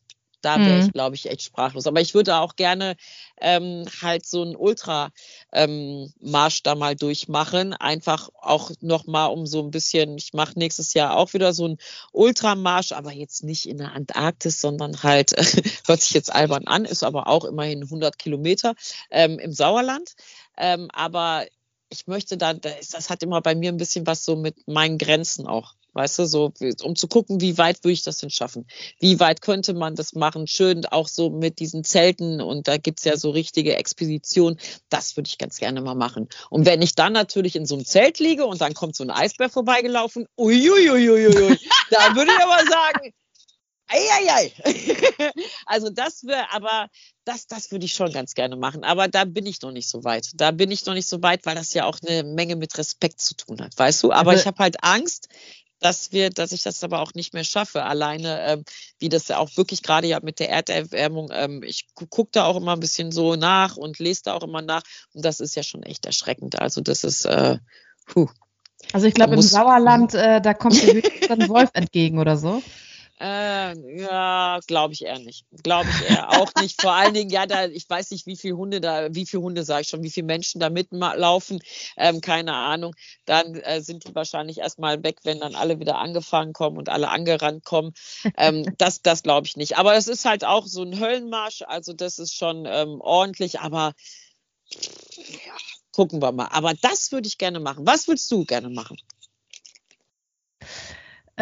da 0.42 0.58
wäre 0.58 0.78
ich, 0.78 0.86
mhm. 0.86 0.92
glaube 0.92 1.16
ich, 1.16 1.28
echt 1.28 1.42
sprachlos. 1.42 1.86
Aber 1.86 2.00
ich 2.00 2.14
würde 2.14 2.36
auch 2.36 2.56
gerne 2.56 2.96
ähm, 3.40 3.84
halt 4.02 4.26
so 4.26 4.42
einen 4.42 4.56
Ultramarsch 4.56 5.12
ähm, 5.52 6.62
da 6.62 6.74
mal 6.74 6.96
durchmachen. 6.96 7.74
Einfach 7.74 8.28
auch 8.40 8.70
nochmal 8.80 9.30
um 9.30 9.46
so 9.46 9.62
ein 9.62 9.70
bisschen, 9.70 10.16
ich 10.16 10.32
mache 10.32 10.58
nächstes 10.58 10.94
Jahr 10.94 11.16
auch 11.16 11.32
wieder 11.34 11.52
so 11.52 11.64
einen 11.64 11.78
Ultramarsch, 12.12 12.92
aber 12.92 13.12
jetzt 13.12 13.44
nicht 13.44 13.68
in 13.68 13.78
der 13.78 13.92
Antarktis, 13.92 14.60
sondern 14.60 15.02
halt, 15.02 15.32
hört 15.86 16.00
sich 16.00 16.12
jetzt 16.12 16.32
albern 16.32 16.66
an, 16.66 16.84
ist 16.84 17.02
aber 17.02 17.26
auch 17.26 17.44
immerhin 17.44 17.82
100 17.82 18.18
Kilometer 18.18 18.74
ähm, 19.10 19.38
im 19.38 19.52
Sauerland. 19.52 20.14
Ähm, 20.56 20.88
aber 20.92 21.46
ich 21.90 22.06
möchte 22.06 22.36
da, 22.36 22.54
das 22.54 23.10
hat 23.10 23.22
immer 23.22 23.40
bei 23.40 23.54
mir 23.54 23.72
ein 23.72 23.76
bisschen 23.76 24.06
was 24.06 24.24
so 24.24 24.36
mit 24.36 24.68
meinen 24.68 24.96
Grenzen 24.96 25.46
auch 25.46 25.74
Weißt 25.92 26.18
du, 26.18 26.26
so, 26.26 26.52
um 26.82 26.96
zu 26.96 27.08
gucken, 27.08 27.40
wie 27.40 27.58
weit 27.58 27.82
würde 27.84 27.92
ich 27.92 28.02
das 28.02 28.18
denn 28.18 28.30
schaffen? 28.30 28.66
Wie 28.98 29.18
weit 29.20 29.42
könnte 29.42 29.74
man 29.74 29.94
das 29.94 30.14
machen? 30.14 30.46
Schön 30.46 30.86
auch 30.86 31.08
so 31.08 31.30
mit 31.30 31.58
diesen 31.58 31.84
Zelten 31.84 32.40
und 32.40 32.68
da 32.68 32.76
gibt's 32.76 33.04
ja 33.04 33.16
so 33.16 33.30
richtige 33.30 33.76
Expeditionen. 33.76 34.58
Das 34.88 35.16
würde 35.16 35.28
ich 35.28 35.38
ganz 35.38 35.58
gerne 35.58 35.80
mal 35.80 35.94
machen. 35.94 36.28
Und 36.48 36.66
wenn 36.66 36.82
ich 36.82 36.94
dann 36.94 37.12
natürlich 37.12 37.56
in 37.56 37.66
so 37.66 37.74
einem 37.74 37.84
Zelt 37.84 38.18
liege 38.18 38.46
und 38.46 38.60
dann 38.60 38.74
kommt 38.74 38.96
so 38.96 39.04
ein 39.04 39.10
Eisbär 39.10 39.50
vorbeigelaufen, 39.50 40.26
uiuiuiui, 40.38 41.58
da 41.90 42.14
würde 42.14 42.30
ich 42.32 42.44
aber 42.44 42.70
sagen, 42.70 43.12
Eieiei. 43.90 44.52
also 45.66 45.90
das 45.90 46.24
wäre, 46.24 46.52
aber 46.52 46.88
das, 47.24 47.46
das 47.46 47.72
würde 47.72 47.84
ich 47.84 47.92
schon 47.92 48.12
ganz 48.12 48.34
gerne 48.34 48.56
machen. 48.56 48.84
Aber 48.84 49.08
da 49.08 49.24
bin 49.24 49.46
ich 49.46 49.60
noch 49.62 49.72
nicht 49.72 49.88
so 49.88 50.04
weit. 50.04 50.30
Da 50.34 50.52
bin 50.52 50.70
ich 50.70 50.86
noch 50.86 50.94
nicht 50.94 51.08
so 51.08 51.22
weit, 51.22 51.44
weil 51.44 51.56
das 51.56 51.74
ja 51.74 51.86
auch 51.86 51.98
eine 52.06 52.22
Menge 52.22 52.56
mit 52.56 52.78
Respekt 52.78 53.20
zu 53.20 53.34
tun 53.34 53.60
hat, 53.60 53.76
weißt 53.76 54.04
du? 54.04 54.12
Aber 54.12 54.34
ich 54.34 54.46
habe 54.46 54.58
halt 54.58 54.84
Angst, 54.84 55.28
dass 55.80 56.12
wir, 56.12 56.30
dass 56.30 56.52
ich 56.52 56.62
das 56.62 56.84
aber 56.84 57.00
auch 57.00 57.14
nicht 57.14 57.34
mehr 57.34 57.44
schaffe. 57.44 57.84
Alleine, 57.84 58.40
ähm, 58.42 58.64
wie 58.98 59.08
das 59.08 59.28
ja 59.28 59.38
auch 59.38 59.56
wirklich 59.56 59.82
gerade 59.82 60.06
ja 60.06 60.20
mit 60.22 60.38
der 60.38 60.50
Erderwärmung, 60.50 61.30
ähm, 61.32 61.62
ich 61.62 61.86
gucke 61.94 62.30
da 62.32 62.44
auch 62.44 62.56
immer 62.56 62.74
ein 62.74 62.80
bisschen 62.80 63.10
so 63.10 63.34
nach 63.34 63.76
und 63.76 63.98
lese 63.98 64.22
da 64.24 64.34
auch 64.34 64.42
immer 64.42 64.62
nach. 64.62 64.82
Und 65.14 65.24
das 65.24 65.40
ist 65.40 65.56
ja 65.56 65.62
schon 65.62 65.82
echt 65.82 66.06
erschreckend. 66.06 66.60
Also 66.60 66.80
das 66.80 67.04
ist, 67.04 67.24
äh, 67.24 67.58
puh. 68.06 68.28
Also 68.92 69.06
ich 69.06 69.14
glaube, 69.14 69.34
im 69.34 69.42
Sauerland, 69.42 70.14
äh, 70.14 70.40
da 70.40 70.54
kommt 70.54 70.80
dir 70.82 71.02
ein 71.28 71.48
Wolf 71.48 71.70
entgegen 71.74 72.18
oder 72.18 72.36
so. 72.36 72.62
Äh, 73.20 74.00
ja, 74.00 74.60
glaube 74.66 74.94
ich 74.94 75.04
eher 75.04 75.18
nicht. 75.18 75.44
Glaube 75.62 75.90
ich 75.90 76.10
eher 76.10 76.30
auch 76.30 76.50
nicht. 76.58 76.80
Vor 76.80 76.92
allen 76.92 77.12
Dingen, 77.12 77.28
ja, 77.28 77.44
da, 77.44 77.66
ich 77.66 77.88
weiß 77.88 78.12
nicht, 78.12 78.26
wie 78.26 78.36
viele 78.36 78.56
Hunde 78.56 78.80
da, 78.80 79.14
wie 79.14 79.26
viele 79.26 79.42
Hunde 79.42 79.62
sage 79.62 79.82
ich 79.82 79.88
schon, 79.88 80.02
wie 80.02 80.10
viele 80.10 80.26
Menschen 80.26 80.58
da 80.58 80.70
mitlaufen, 80.70 81.60
ähm, 81.98 82.22
keine 82.22 82.54
Ahnung. 82.54 82.94
Dann 83.26 83.56
äh, 83.56 83.82
sind 83.82 84.08
die 84.08 84.14
wahrscheinlich 84.14 84.58
erstmal 84.58 85.02
weg, 85.02 85.18
wenn 85.24 85.38
dann 85.38 85.54
alle 85.54 85.78
wieder 85.78 85.98
angefangen 85.98 86.54
kommen 86.54 86.78
und 86.78 86.88
alle 86.88 87.10
angerannt 87.10 87.62
kommen. 87.64 87.92
Ähm, 88.38 88.74
das 88.78 89.02
das 89.02 89.22
glaube 89.22 89.46
ich 89.46 89.56
nicht. 89.56 89.76
Aber 89.76 89.94
es 89.96 90.08
ist 90.08 90.24
halt 90.24 90.44
auch 90.44 90.66
so 90.66 90.82
ein 90.82 90.98
Höllenmarsch, 90.98 91.60
also 91.66 91.92
das 91.92 92.18
ist 92.18 92.34
schon 92.34 92.64
ähm, 92.66 93.02
ordentlich, 93.02 93.60
aber 93.60 93.92
ja, 94.72 95.56
gucken 95.92 96.22
wir 96.22 96.32
mal. 96.32 96.48
Aber 96.52 96.72
das 96.74 97.12
würde 97.12 97.28
ich 97.28 97.36
gerne 97.36 97.60
machen. 97.60 97.86
Was 97.86 98.08
würdest 98.08 98.30
du 98.32 98.46
gerne 98.46 98.70
machen? 98.70 98.96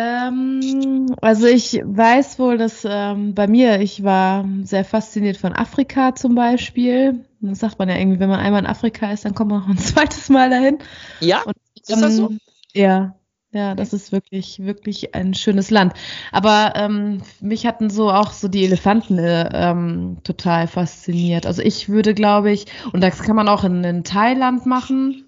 Ähm, 0.01 1.13
also 1.21 1.49
ich 1.49 1.81
weiß 1.85 2.39
wohl, 2.39 2.57
dass 2.57 2.87
ähm, 2.89 3.35
bei 3.35 3.49
mir, 3.49 3.81
ich 3.81 4.05
war 4.05 4.49
sehr 4.63 4.85
fasziniert 4.85 5.37
von 5.37 5.53
Afrika 5.53 6.15
zum 6.15 6.37
Beispiel. 6.37 7.25
Das 7.41 7.59
sagt 7.59 7.81
man 7.81 7.89
ja 7.89 7.97
irgendwie, 7.97 8.21
wenn 8.21 8.29
man 8.29 8.39
einmal 8.39 8.61
in 8.61 8.69
Afrika 8.69 9.11
ist, 9.11 9.25
dann 9.25 9.35
kommt 9.35 9.51
man 9.51 9.61
noch 9.61 9.69
ein 9.69 9.79
zweites 9.79 10.29
Mal 10.29 10.51
dahin. 10.51 10.79
Ja, 11.19 11.43
Und, 11.43 11.57
ist 11.75 12.01
das 12.01 12.15
so? 12.17 12.31
Ja, 12.75 13.17
ja, 13.51 13.75
das 13.75 13.93
ist 13.93 14.13
wirklich, 14.13 14.61
wirklich 14.61 15.17
ein 15.17 15.35
schönes 15.35 15.71
Land. 15.71 15.95
Aber 16.31 16.75
ähm, 16.77 17.23
mich 17.41 17.67
hatten 17.67 17.91
so 17.91 18.11
auch 18.11 18.31
so 18.33 18.47
die 18.47 18.65
Elefanten 18.65 19.19
äh, 19.19 19.49
ähm, 19.53 20.19
total 20.23 20.69
fasziniert. 20.69 21.45
Also 21.45 21.63
ich 21.63 21.89
würde, 21.89 22.15
glaube 22.15 22.53
ich, 22.53 22.67
und 22.93 23.03
das 23.03 23.21
kann 23.21 23.35
man 23.35 23.49
auch 23.49 23.65
in, 23.65 23.83
in 23.83 24.05
Thailand 24.05 24.65
machen, 24.67 25.28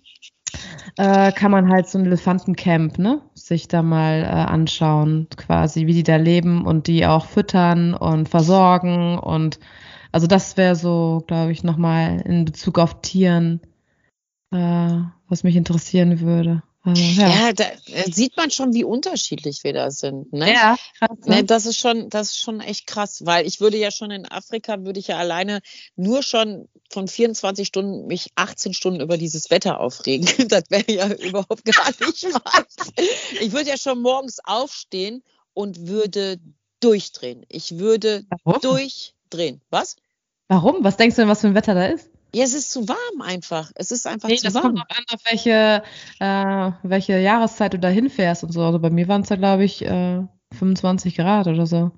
äh, 0.97 1.33
kann 1.33 1.51
man 1.51 1.71
halt 1.71 1.89
so 1.89 1.99
ein 1.99 2.07
Elefantencamp, 2.07 2.99
ne, 2.99 3.23
sich 3.35 3.69
da 3.69 3.83
mal 3.83 4.23
äh, 4.23 4.27
anschauen, 4.27 5.29
quasi, 5.37 5.87
wie 5.87 5.95
die 5.95 6.03
da 6.03 6.17
leben 6.17 6.65
und 6.67 6.87
die 6.87 7.07
auch 7.07 7.27
füttern 7.27 7.95
und 7.95 8.29
versorgen 8.29 9.19
und 9.19 9.59
also 10.13 10.27
das 10.27 10.57
wäre 10.57 10.75
so, 10.75 11.23
glaube 11.27 11.53
ich, 11.53 11.63
nochmal 11.63 12.21
in 12.23 12.45
Bezug 12.45 12.79
auf 12.79 13.01
Tieren, 13.01 13.61
äh, 14.51 14.99
was 15.29 15.45
mich 15.45 15.57
interessieren 15.57 16.21
würde. 16.21 16.63
Also, 16.83 17.03
ja, 17.03 17.29
ja 17.29 17.53
da 17.53 17.65
sieht 18.11 18.37
man 18.37 18.51
schon, 18.51 18.73
wie 18.73 18.85
unterschiedlich 18.85 19.65
wir 19.65 19.75
da 19.75 19.91
sind. 19.91 20.33
Ne? 20.33 20.53
Ja, 20.53 20.77
krass, 20.99 21.19
ne? 21.27 21.37
ne? 21.37 21.45
das 21.45 21.67
ist 21.67 21.79
schon, 21.79 22.09
das 22.09 22.31
ist 22.31 22.39
schon 22.39 22.61
echt 22.61 22.87
krass, 22.87 23.27
weil 23.27 23.47
ich 23.47 23.61
würde 23.61 23.77
ja 23.77 23.91
schon 23.91 24.11
in 24.11 24.27
Afrika 24.27 24.83
würde 24.83 24.99
ich 24.99 25.09
ja 25.09 25.19
alleine 25.19 25.61
nur 25.97 26.23
schon 26.23 26.69
von 26.91 27.07
24 27.07 27.69
Stunden 27.69 28.07
mich 28.07 28.31
18 28.35 28.73
Stunden 28.73 29.01
über 29.01 29.19
dieses 29.19 29.51
Wetter 29.51 29.81
aufregen. 29.81 30.27
Das 30.51 30.65
wäre 30.71 30.91
ja 30.91 31.07
überhaupt 31.13 31.65
gar 31.65 31.87
nicht 31.87 32.25
was. 32.25 32.93
Ich 33.41 33.53
würde 33.53 33.71
ja 33.71 33.77
schon 33.77 34.01
morgens 34.01 34.39
aufstehen 34.43 35.23
und 35.53 35.87
würde 35.87 36.41
durchdrehen. 36.81 37.45
Ich 37.49 37.79
würde 37.79 38.25
Warum? 38.45 38.61
durchdrehen. 38.63 39.61
Was? 39.69 39.97
Warum? 40.49 40.83
Was 40.83 40.97
denkst 40.97 41.17
du 41.17 41.23
denn, 41.23 41.29
was 41.29 41.43
für 41.43 41.49
ein 41.49 41.55
Wetter 41.55 41.75
da 41.75 41.87
ist? 41.87 42.11
Ja, 42.35 42.45
es 42.45 42.55
ist 42.55 42.71
zu 42.71 42.89
warm 42.89 43.23
einfach. 43.23 43.73
Es 43.75 43.91
ist 43.91 44.07
einfach 44.07 44.29
nee, 44.29 44.37
zu 44.37 44.45
das 44.45 44.55
warm. 44.55 44.63
kommt 44.63 44.81
auch 44.81 44.97
an, 44.97 45.05
auf 45.13 45.21
welche, 45.29 45.83
äh, 46.21 46.73
welche 46.83 47.19
Jahreszeit 47.19 47.75
du 47.75 47.79
da 47.79 47.89
hinfährst 47.89 48.45
und 48.45 48.53
so. 48.53 48.63
Also 48.63 48.79
bei 48.79 48.91
mir 48.91 49.09
waren 49.09 49.23
es 49.23 49.29
da, 49.29 49.37
glaube 49.37 49.65
ich, 49.65 49.83
äh, 49.83 50.23
25 50.57 51.17
Grad 51.17 51.47
oder 51.47 51.67
so. 51.67 51.91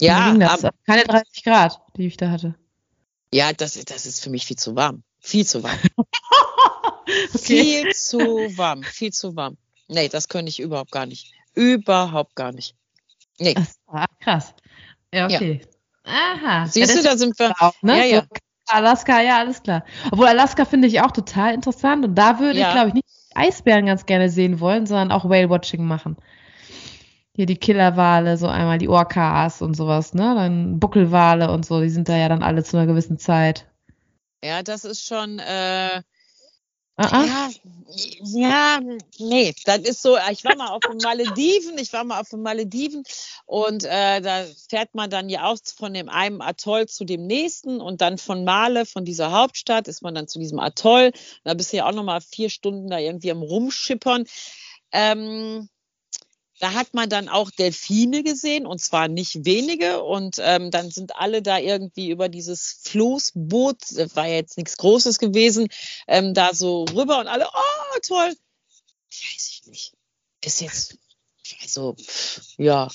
Ja, 0.00 0.32
aber, 0.32 0.70
keine 0.86 1.02
30 1.04 1.44
Grad, 1.44 1.80
die 1.96 2.06
ich 2.06 2.16
da 2.16 2.30
hatte. 2.30 2.54
Ja, 3.32 3.52
das, 3.52 3.74
das 3.84 4.06
ist 4.06 4.22
für 4.22 4.30
mich 4.30 4.46
viel 4.46 4.56
zu 4.56 4.74
warm. 4.76 5.02
Viel 5.20 5.46
zu 5.46 5.62
warm. 5.62 5.78
okay. 7.34 7.38
Viel 7.38 7.92
zu 7.94 8.18
warm. 8.56 8.82
Viel 8.82 9.12
zu 9.12 9.36
warm. 9.36 9.56
Nee, 9.88 10.08
das 10.08 10.28
könnte 10.28 10.50
ich 10.50 10.60
überhaupt 10.60 10.92
gar 10.92 11.06
nicht. 11.06 11.32
Überhaupt 11.54 12.36
gar 12.36 12.52
nicht. 12.52 12.74
Nee. 13.38 13.54
Ach, 13.86 14.06
krass. 14.20 14.54
Ja, 15.12 15.26
okay. 15.26 15.60
Ja. 15.62 16.12
Aha. 16.12 16.66
Siehst 16.66 16.94
ja, 16.94 16.96
du, 16.96 17.02
da 17.02 17.16
sind 17.16 17.38
wir. 17.38 17.52
Auch, 17.58 17.74
ne? 17.82 17.98
Ja, 17.98 18.04
ja. 18.04 18.20
So 18.22 18.26
Alaska, 18.68 19.20
ja, 19.20 19.38
alles 19.38 19.62
klar. 19.62 19.84
Obwohl 20.10 20.26
Alaska 20.26 20.64
finde 20.64 20.88
ich 20.88 21.00
auch 21.00 21.10
total 21.10 21.54
interessant 21.54 22.04
und 22.04 22.14
da 22.14 22.38
würde 22.38 22.58
ja. 22.58 22.68
ich, 22.68 22.74
glaube 22.74 22.88
ich, 22.88 22.94
nicht 22.94 23.06
Eisbären 23.34 23.86
ganz 23.86 24.06
gerne 24.06 24.30
sehen 24.30 24.60
wollen, 24.60 24.86
sondern 24.86 25.12
auch 25.12 25.28
Whale-Watching 25.28 25.84
machen. 25.84 26.16
Hier 27.34 27.46
die 27.46 27.56
Killerwale, 27.56 28.36
so 28.36 28.48
einmal 28.48 28.78
die 28.78 28.88
Orcas 28.88 29.62
und 29.62 29.74
sowas, 29.74 30.12
ne? 30.12 30.34
Dann 30.34 30.80
Buckelwale 30.80 31.50
und 31.52 31.64
so, 31.64 31.80
die 31.80 31.90
sind 31.90 32.08
da 32.08 32.16
ja 32.16 32.28
dann 32.28 32.42
alle 32.42 32.64
zu 32.64 32.76
einer 32.76 32.86
gewissen 32.86 33.18
Zeit. 33.18 33.66
Ja, 34.42 34.62
das 34.62 34.84
ist 34.84 35.06
schon, 35.06 35.38
äh, 35.38 36.02
Ja, 37.00 37.48
ja, 38.22 38.80
nee, 39.18 39.54
das 39.64 39.78
ist 39.78 40.02
so, 40.02 40.16
ich 40.30 40.44
war 40.44 40.56
mal 40.56 40.68
auf 40.68 40.80
den 40.80 40.98
Malediven, 40.98 41.78
ich 41.78 41.92
war 41.92 42.04
mal 42.04 42.20
auf 42.20 42.28
den 42.28 42.42
Malediven 42.42 43.04
und 43.46 43.84
äh, 43.84 44.20
da 44.20 44.44
fährt 44.68 44.94
man 44.94 45.08
dann 45.08 45.28
ja 45.28 45.44
auch 45.44 45.58
von 45.76 45.94
dem 45.94 46.08
einen 46.08 46.42
Atoll 46.42 46.86
zu 46.86 47.04
dem 47.04 47.26
nächsten 47.26 47.80
und 47.80 48.00
dann 48.00 48.18
von 48.18 48.44
Male, 48.44 48.84
von 48.84 49.04
dieser 49.04 49.30
Hauptstadt, 49.30 49.88
ist 49.88 50.02
man 50.02 50.14
dann 50.14 50.28
zu 50.28 50.38
diesem 50.38 50.58
Atoll. 50.58 51.12
Da 51.44 51.54
bist 51.54 51.72
du 51.72 51.78
ja 51.78 51.86
auch 51.88 51.94
nochmal 51.94 52.20
vier 52.20 52.50
Stunden 52.50 52.90
da 52.90 52.98
irgendwie 52.98 53.30
am 53.30 53.42
Rumschippern. 53.42 54.24
Ähm, 54.92 55.68
da 56.60 56.72
hat 56.74 56.94
man 56.94 57.08
dann 57.08 57.28
auch 57.28 57.50
Delfine 57.50 58.22
gesehen 58.22 58.66
und 58.66 58.80
zwar 58.80 59.08
nicht 59.08 59.44
wenige. 59.44 60.02
Und 60.02 60.36
ähm, 60.40 60.70
dann 60.70 60.90
sind 60.90 61.16
alle 61.16 61.42
da 61.42 61.58
irgendwie 61.58 62.10
über 62.10 62.28
dieses 62.28 62.80
Floßboot, 62.84 63.78
das 63.94 64.16
war 64.16 64.26
jetzt 64.26 64.56
nichts 64.56 64.76
Großes 64.76 65.18
gewesen, 65.18 65.68
ähm, 66.06 66.34
da 66.34 66.54
so 66.54 66.84
rüber 66.84 67.20
und 67.20 67.28
alle, 67.28 67.46
oh 67.46 67.98
toll. 68.06 68.34
Weiß 69.10 69.50
ich 69.50 69.66
nicht. 69.66 69.94
Ist 70.44 70.60
jetzt, 70.60 70.98
also, 71.62 71.96
ja, 72.56 72.88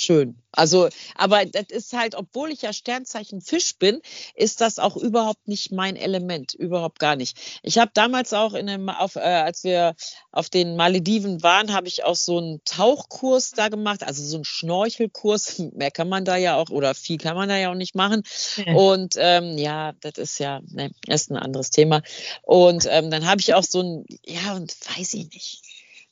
schön. 0.00 0.36
Also, 0.52 0.88
aber 1.14 1.44
das 1.46 1.66
ist 1.68 1.92
halt, 1.92 2.16
obwohl 2.16 2.50
ich 2.50 2.62
ja 2.62 2.72
Sternzeichen 2.72 3.40
Fisch 3.40 3.78
bin, 3.78 4.00
ist 4.34 4.60
das 4.60 4.80
auch 4.80 4.96
überhaupt 4.96 5.46
nicht 5.46 5.70
mein 5.70 5.94
Element, 5.94 6.54
überhaupt 6.54 6.98
gar 6.98 7.14
nicht. 7.14 7.38
Ich 7.62 7.78
habe 7.78 7.92
damals 7.94 8.32
auch 8.32 8.54
in 8.54 8.68
einem, 8.68 8.88
auf, 8.88 9.14
äh, 9.14 9.20
als 9.20 9.62
wir 9.62 9.94
auf 10.32 10.50
den 10.50 10.74
Malediven 10.74 11.42
waren, 11.44 11.72
habe 11.72 11.86
ich 11.86 12.04
auch 12.04 12.16
so 12.16 12.38
einen 12.38 12.60
Tauchkurs 12.64 13.52
da 13.52 13.68
gemacht, 13.68 14.02
also 14.02 14.24
so 14.24 14.38
einen 14.38 14.44
Schnorchelkurs. 14.44 15.58
Mehr 15.74 15.92
kann 15.92 16.08
man 16.08 16.24
da 16.24 16.36
ja 16.36 16.56
auch 16.56 16.70
oder 16.70 16.94
viel 16.94 17.18
kann 17.18 17.36
man 17.36 17.48
da 17.48 17.56
ja 17.56 17.70
auch 17.70 17.76
nicht 17.76 17.94
machen. 17.94 18.24
Ja. 18.56 18.74
Und 18.74 19.14
ähm, 19.18 19.56
ja, 19.56 19.92
das 20.00 20.18
ist 20.18 20.38
ja, 20.40 20.60
ne, 20.66 20.90
ist 21.06 21.30
ein 21.30 21.36
anderes 21.36 21.70
Thema. 21.70 22.02
Und 22.42 22.86
ähm, 22.90 23.10
dann 23.10 23.26
habe 23.26 23.40
ich 23.40 23.54
auch 23.54 23.64
so 23.64 23.82
ein, 23.82 24.04
ja, 24.26 24.54
und 24.54 24.74
weiß 24.96 25.14
ich 25.14 25.30
nicht 25.30 25.69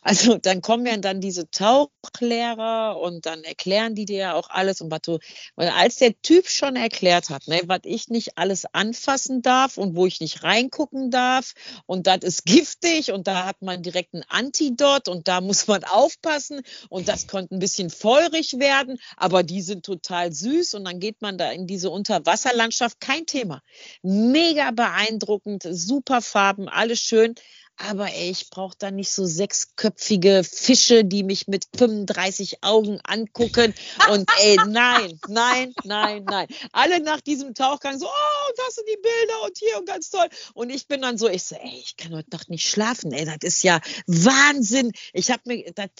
Also 0.09 0.39
dann 0.39 0.63
kommen 0.63 0.87
ja 0.87 0.97
dann 0.97 1.21
diese 1.21 1.51
Tauchlehrer 1.51 2.99
und 2.99 3.27
dann 3.27 3.45
erklären 3.45 3.95
die 3.95 4.07
dir 4.07 4.17
ja 4.17 4.35
auch 4.37 4.49
alles 4.49 4.81
und 4.81 4.91
was 4.91 5.03
du, 5.03 5.19
weil 5.55 5.69
als 5.69 5.97
der 5.97 6.19
Typ 6.23 6.49
schon 6.49 6.77
erklärt 6.77 7.29
hat, 7.29 7.47
ne, 7.47 7.61
was 7.67 7.81
ich 7.85 8.09
nicht 8.09 8.39
alles 8.39 8.65
anfassen 8.73 9.43
darf 9.43 9.77
und 9.77 9.97
wo 9.97 10.07
ich 10.07 10.23
nicht 10.23 10.45
reingucken 10.45 11.11
darf 11.11 11.53
und 11.85 12.07
das 12.07 12.21
ist 12.23 12.45
giftig 12.47 13.13
und 13.13 13.27
da 13.27 13.45
hat 13.45 13.61
man 13.61 13.83
direkt 13.83 14.15
ein 14.15 14.25
Antidot 14.29 15.09
und 15.09 15.29
da 15.29 15.43
muss 15.43 15.67
man 15.67 15.85
aufpassen 15.85 16.63
und 16.89 17.07
das 17.09 17.27
konnte 17.27 17.55
ein 17.55 17.59
bisschen 17.59 17.91
feurig 17.91 18.59
werden, 18.59 18.99
aber 19.19 19.43
die 19.43 19.61
sind 19.61 19.85
total 19.85 20.33
süß 20.33 20.73
und 20.73 20.87
dann 20.87 21.01
geht 21.01 21.21
man 21.21 21.37
da 21.37 21.53
in 21.53 21.67
diese 21.67 21.91
Unterwasserlandschaft, 21.91 22.99
kein 22.99 23.27
Thema. 23.27 23.61
Mega 24.01 24.71
beeindruckend, 24.71 25.69
super 25.71 26.23
Farben, 26.23 26.67
alles 26.67 26.99
schön 26.99 27.35
aber 27.79 28.13
ey, 28.13 28.31
ich 28.31 28.51
brauche 28.51 28.77
da 28.77 28.91
nicht 28.91 29.11
so 29.11 29.25
sechsköpfige 29.25 30.43
Fische, 30.45 31.05
die 31.05 31.23
mich 31.23 31.47
mit 31.47 31.67
35 31.77 32.65
Augen 32.65 33.01
angucken. 33.05 33.73
Und 34.11 34.29
ey, 34.43 34.57
nein, 34.67 35.19
nein, 35.29 35.73
nein, 35.85 36.25
nein. 36.25 36.49
Alle 36.73 37.01
nach 37.01 37.21
diesem 37.21 37.55
Tauchgang 37.55 37.99
so, 37.99 38.07
oh, 38.07 38.53
das 38.57 38.75
sind 38.75 38.89
die 38.89 39.01
Bilder 39.01 39.43
und 39.45 39.59
hier 39.59 39.79
und 39.79 39.87
ganz 39.87 40.11
toll. 40.11 40.27
Und 40.55 40.71
ich 40.71 40.89
bin 40.89 41.03
dann 41.03 41.19
so, 41.19 41.29
ich 41.29 41.45
so, 41.45 41.55
ey, 41.55 41.81
ich 41.85 41.97
kann 41.97 42.15
heute 42.15 42.31
Nacht 42.31 42.51
nicht 42.51 42.69
schlafen. 42.69 43.13
Ey, 43.13 43.25
das 43.25 43.39
ist 43.43 43.63
ja 43.63 43.81
Wahnsinn. 44.07 44.91
Ich 45.13 45.31
habe 45.31 45.43
mir, 45.45 45.73
das, 45.73 45.91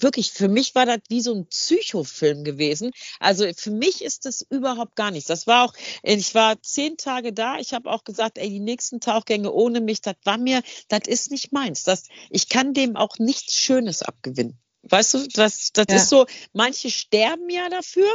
wirklich, 0.00 0.30
für 0.30 0.48
mich 0.48 0.76
war 0.76 0.86
das 0.86 1.00
wie 1.08 1.20
so 1.20 1.34
ein 1.34 1.46
Psychofilm 1.46 2.44
gewesen. 2.44 2.92
Also 3.18 3.44
für 3.56 3.72
mich 3.72 4.02
ist 4.02 4.24
das 4.24 4.42
überhaupt 4.50 4.94
gar 4.94 5.10
nichts. 5.10 5.26
Das 5.26 5.48
war 5.48 5.64
auch, 5.64 5.74
ich 6.04 6.34
war 6.36 6.62
zehn 6.62 6.96
Tage 6.96 7.32
da. 7.32 7.58
Ich 7.58 7.74
habe 7.74 7.90
auch 7.90 8.04
gesagt, 8.04 8.38
ey, 8.38 8.48
die 8.48 8.60
nächsten 8.60 9.00
Tauchgänge 9.00 9.52
ohne 9.52 9.80
mich, 9.80 10.00
das 10.00 10.14
war 10.22 10.38
mir, 10.38 10.62
das 10.88 11.07
ist 11.08 11.30
nicht 11.30 11.52
meins. 11.52 11.84
Das, 11.84 12.04
ich 12.30 12.48
kann 12.48 12.74
dem 12.74 12.96
auch 12.96 13.18
nichts 13.18 13.58
Schönes 13.58 14.02
abgewinnen. 14.02 14.58
Weißt 14.82 15.14
du, 15.14 15.26
das, 15.28 15.72
das 15.72 15.86
ja. 15.88 15.96
ist 15.96 16.08
so, 16.08 16.26
manche 16.52 16.90
sterben 16.90 17.50
ja 17.50 17.68
dafür. 17.68 18.08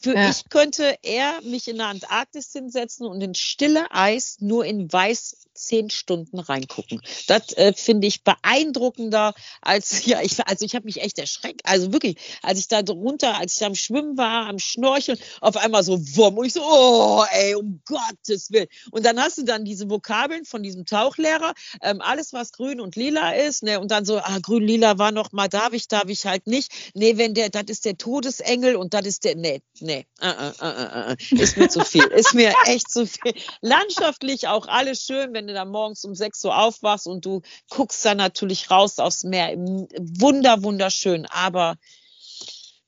Für 0.00 0.14
ja. 0.14 0.30
ich 0.30 0.48
könnte 0.48 0.96
eher 1.02 1.40
mich 1.42 1.68
in 1.68 1.78
der 1.78 1.88
Antarktis 1.88 2.52
hinsetzen 2.52 3.06
und 3.06 3.20
in 3.20 3.34
stille 3.34 3.90
Eis 3.90 4.36
nur 4.40 4.64
in 4.64 4.92
weiß 4.92 5.48
zehn 5.58 5.90
Stunden 5.90 6.38
reingucken. 6.38 7.00
Das 7.26 7.52
äh, 7.54 7.72
finde 7.74 8.06
ich 8.06 8.22
beeindruckender 8.22 9.34
als, 9.60 10.04
ja, 10.06 10.22
ich, 10.22 10.38
also 10.46 10.64
ich 10.64 10.74
habe 10.74 10.86
mich 10.86 11.02
echt 11.02 11.18
erschreckt. 11.18 11.62
Also 11.64 11.92
wirklich, 11.92 12.16
als 12.42 12.58
ich 12.58 12.68
da 12.68 12.82
drunter, 12.82 13.36
als 13.38 13.56
ich 13.56 13.64
am 13.64 13.74
Schwimmen 13.74 14.16
war, 14.16 14.46
am 14.46 14.58
Schnorcheln, 14.58 15.18
auf 15.40 15.56
einmal 15.56 15.82
so 15.82 15.98
wumm 16.16 16.38
und 16.38 16.46
ich 16.46 16.52
so, 16.52 16.62
oh, 16.62 17.24
ey, 17.32 17.54
um 17.54 17.82
Gottes 17.84 18.50
Willen. 18.50 18.68
Und 18.90 19.04
dann 19.04 19.20
hast 19.20 19.38
du 19.38 19.42
dann 19.42 19.64
diese 19.64 19.90
Vokabeln 19.90 20.44
von 20.44 20.62
diesem 20.62 20.86
Tauchlehrer, 20.86 21.54
ähm, 21.82 22.00
alles 22.00 22.32
was 22.32 22.52
grün 22.52 22.80
und 22.80 22.96
lila 22.96 23.32
ist, 23.32 23.62
ne, 23.62 23.80
und 23.80 23.90
dann 23.90 24.04
so, 24.04 24.18
ah, 24.18 24.38
grün, 24.40 24.62
lila 24.62 24.98
war 24.98 25.12
noch 25.12 25.32
mal, 25.32 25.48
darf 25.48 25.72
ich, 25.72 25.88
darf 25.88 26.08
ich 26.08 26.24
halt 26.26 26.46
nicht. 26.46 26.72
Nee, 26.94 27.16
wenn 27.16 27.34
der, 27.34 27.50
das 27.50 27.64
ist 27.66 27.84
der 27.84 27.98
Todesengel 27.98 28.76
und 28.76 28.94
das 28.94 29.06
ist 29.06 29.24
der, 29.24 29.34
nee, 29.34 29.60
nee, 29.88 30.06
uh, 30.22 30.52
uh, 30.62 31.12
uh, 31.12 31.40
ist 31.40 31.56
mir 31.56 31.68
zu 31.68 31.82
viel, 31.82 32.04
ist 32.04 32.34
mir 32.34 32.52
echt 32.66 32.90
zu 32.90 33.06
viel. 33.06 33.34
Landschaftlich 33.62 34.46
auch 34.46 34.66
alles 34.68 35.02
schön, 35.02 35.32
wenn 35.32 35.46
du 35.46 35.54
da 35.54 35.64
morgens 35.64 36.04
um 36.04 36.14
sechs 36.14 36.44
Uhr 36.44 36.56
aufwachst 36.56 37.06
und 37.06 37.24
du 37.24 37.40
guckst 37.70 38.04
dann 38.04 38.18
natürlich 38.18 38.70
raus 38.70 38.98
aufs 38.98 39.24
Meer. 39.24 39.56
Wunder, 39.56 40.62
wunderschön, 40.62 41.26
aber 41.26 41.76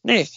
nee. 0.02 0.28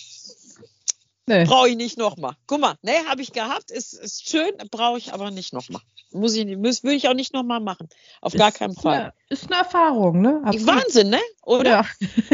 Nee. 1.25 1.45
Brauche 1.45 1.69
ich 1.69 1.77
nicht 1.77 1.97
nochmal. 1.97 2.35
Guck 2.47 2.59
mal, 2.59 2.75
nee, 2.81 3.05
habe 3.07 3.21
ich 3.21 3.31
gehabt, 3.31 3.71
ist, 3.71 3.93
ist 3.93 4.29
schön, 4.29 4.51
brauche 4.71 4.97
ich 4.97 5.13
aber 5.13 5.31
nicht 5.31 5.53
nochmal. 5.53 5.81
Muss 6.11 6.35
ich, 6.35 6.45
muss, 6.57 6.83
will 6.83 6.93
ich 6.93 7.07
auch 7.07 7.13
nicht 7.13 7.33
nochmal 7.33 7.61
machen. 7.61 7.87
Auf 8.21 8.33
ist 8.33 8.39
gar 8.39 8.51
keinen 8.51 8.75
Fall. 8.75 8.99
Eine, 8.99 9.13
ist 9.29 9.47
eine 9.47 9.55
Erfahrung, 9.55 10.21
ne? 10.21 10.41
Absolut. 10.43 10.67
Wahnsinn, 10.67 11.09
ne? 11.09 11.21
Oder? 11.43 11.69
Ja. 11.69 11.85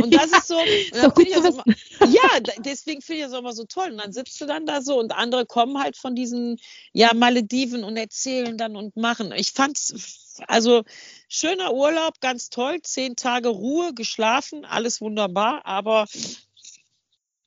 Und 0.02 0.14
das 0.14 0.26
ist 0.32 0.48
so. 0.48 0.56
ist 0.92 1.04
doch 1.04 1.14
gut 1.14 1.32
zu 1.32 1.44
wissen. 1.44 1.62
Immer, 1.66 2.12
ja, 2.12 2.40
deswegen 2.60 3.02
finde 3.02 3.22
ich 3.22 3.30
das 3.30 3.40
immer 3.40 3.54
so 3.54 3.64
toll. 3.66 3.92
Und 3.92 4.00
dann 4.00 4.12
sitzt 4.12 4.42
du 4.42 4.46
dann 4.48 4.66
da 4.66 4.82
so 4.82 5.00
und 5.00 5.14
andere 5.14 5.46
kommen 5.46 5.82
halt 5.82 5.96
von 5.96 6.16
diesen 6.16 6.58
ja, 6.92 7.14
Malediven 7.14 7.84
und 7.84 7.96
erzählen 7.96 8.58
dann 8.58 8.76
und 8.76 8.98
machen. 8.98 9.32
Ich 9.34 9.52
fand's 9.52 10.40
also 10.48 10.84
schöner 11.28 11.74
Urlaub, 11.74 12.20
ganz 12.22 12.50
toll, 12.50 12.82
zehn 12.82 13.16
Tage 13.16 13.50
Ruhe, 13.50 13.94
geschlafen, 13.94 14.66
alles 14.66 15.02
wunderbar, 15.02 15.66
aber 15.66 16.06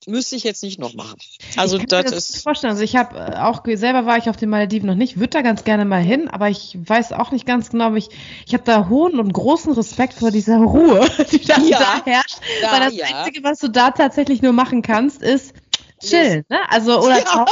müsste 0.07 0.35
ich 0.35 0.43
jetzt 0.43 0.63
nicht 0.63 0.79
noch 0.79 0.93
machen. 0.93 1.17
Also 1.55 1.77
ich 1.77 1.85
das, 1.85 2.05
das 2.05 2.29
ist. 2.29 2.43
Vorstellen. 2.43 2.71
Also 2.71 2.83
ich 2.83 2.95
habe 2.95 3.17
äh, 3.17 3.37
auch 3.37 3.63
selber 3.75 4.05
war 4.05 4.17
ich 4.17 4.29
auf 4.29 4.37
den 4.37 4.49
Malediven 4.49 4.87
noch 4.87 4.95
nicht, 4.95 5.17
würde 5.17 5.29
da 5.29 5.41
ganz 5.41 5.63
gerne 5.63 5.85
mal 5.85 6.01
hin, 6.01 6.29
aber 6.29 6.49
ich 6.49 6.77
weiß 6.83 7.13
auch 7.13 7.31
nicht 7.31 7.45
ganz 7.45 7.69
genau, 7.69 7.93
ich, 7.95 8.09
ich 8.45 8.53
habe 8.53 8.63
da 8.63 8.89
hohen 8.89 9.19
und 9.19 9.33
großen 9.33 9.73
Respekt 9.73 10.13
vor 10.13 10.31
dieser 10.31 10.57
Ruhe, 10.57 11.07
die 11.31 11.41
dann 11.41 11.67
ja, 11.67 11.79
da 11.79 12.05
herrscht. 12.05 12.39
Da, 12.61 12.71
weil 12.71 12.79
das 12.81 12.95
ja. 12.95 13.05
Einzige, 13.05 13.43
was 13.43 13.59
du 13.59 13.69
da 13.69 13.91
tatsächlich 13.91 14.41
nur 14.41 14.53
machen 14.53 14.81
kannst, 14.81 15.21
ist 15.21 15.53
chillen, 15.99 16.45
ne? 16.49 16.59
Also 16.69 16.99
oder 16.99 17.19
ja. 17.23 17.45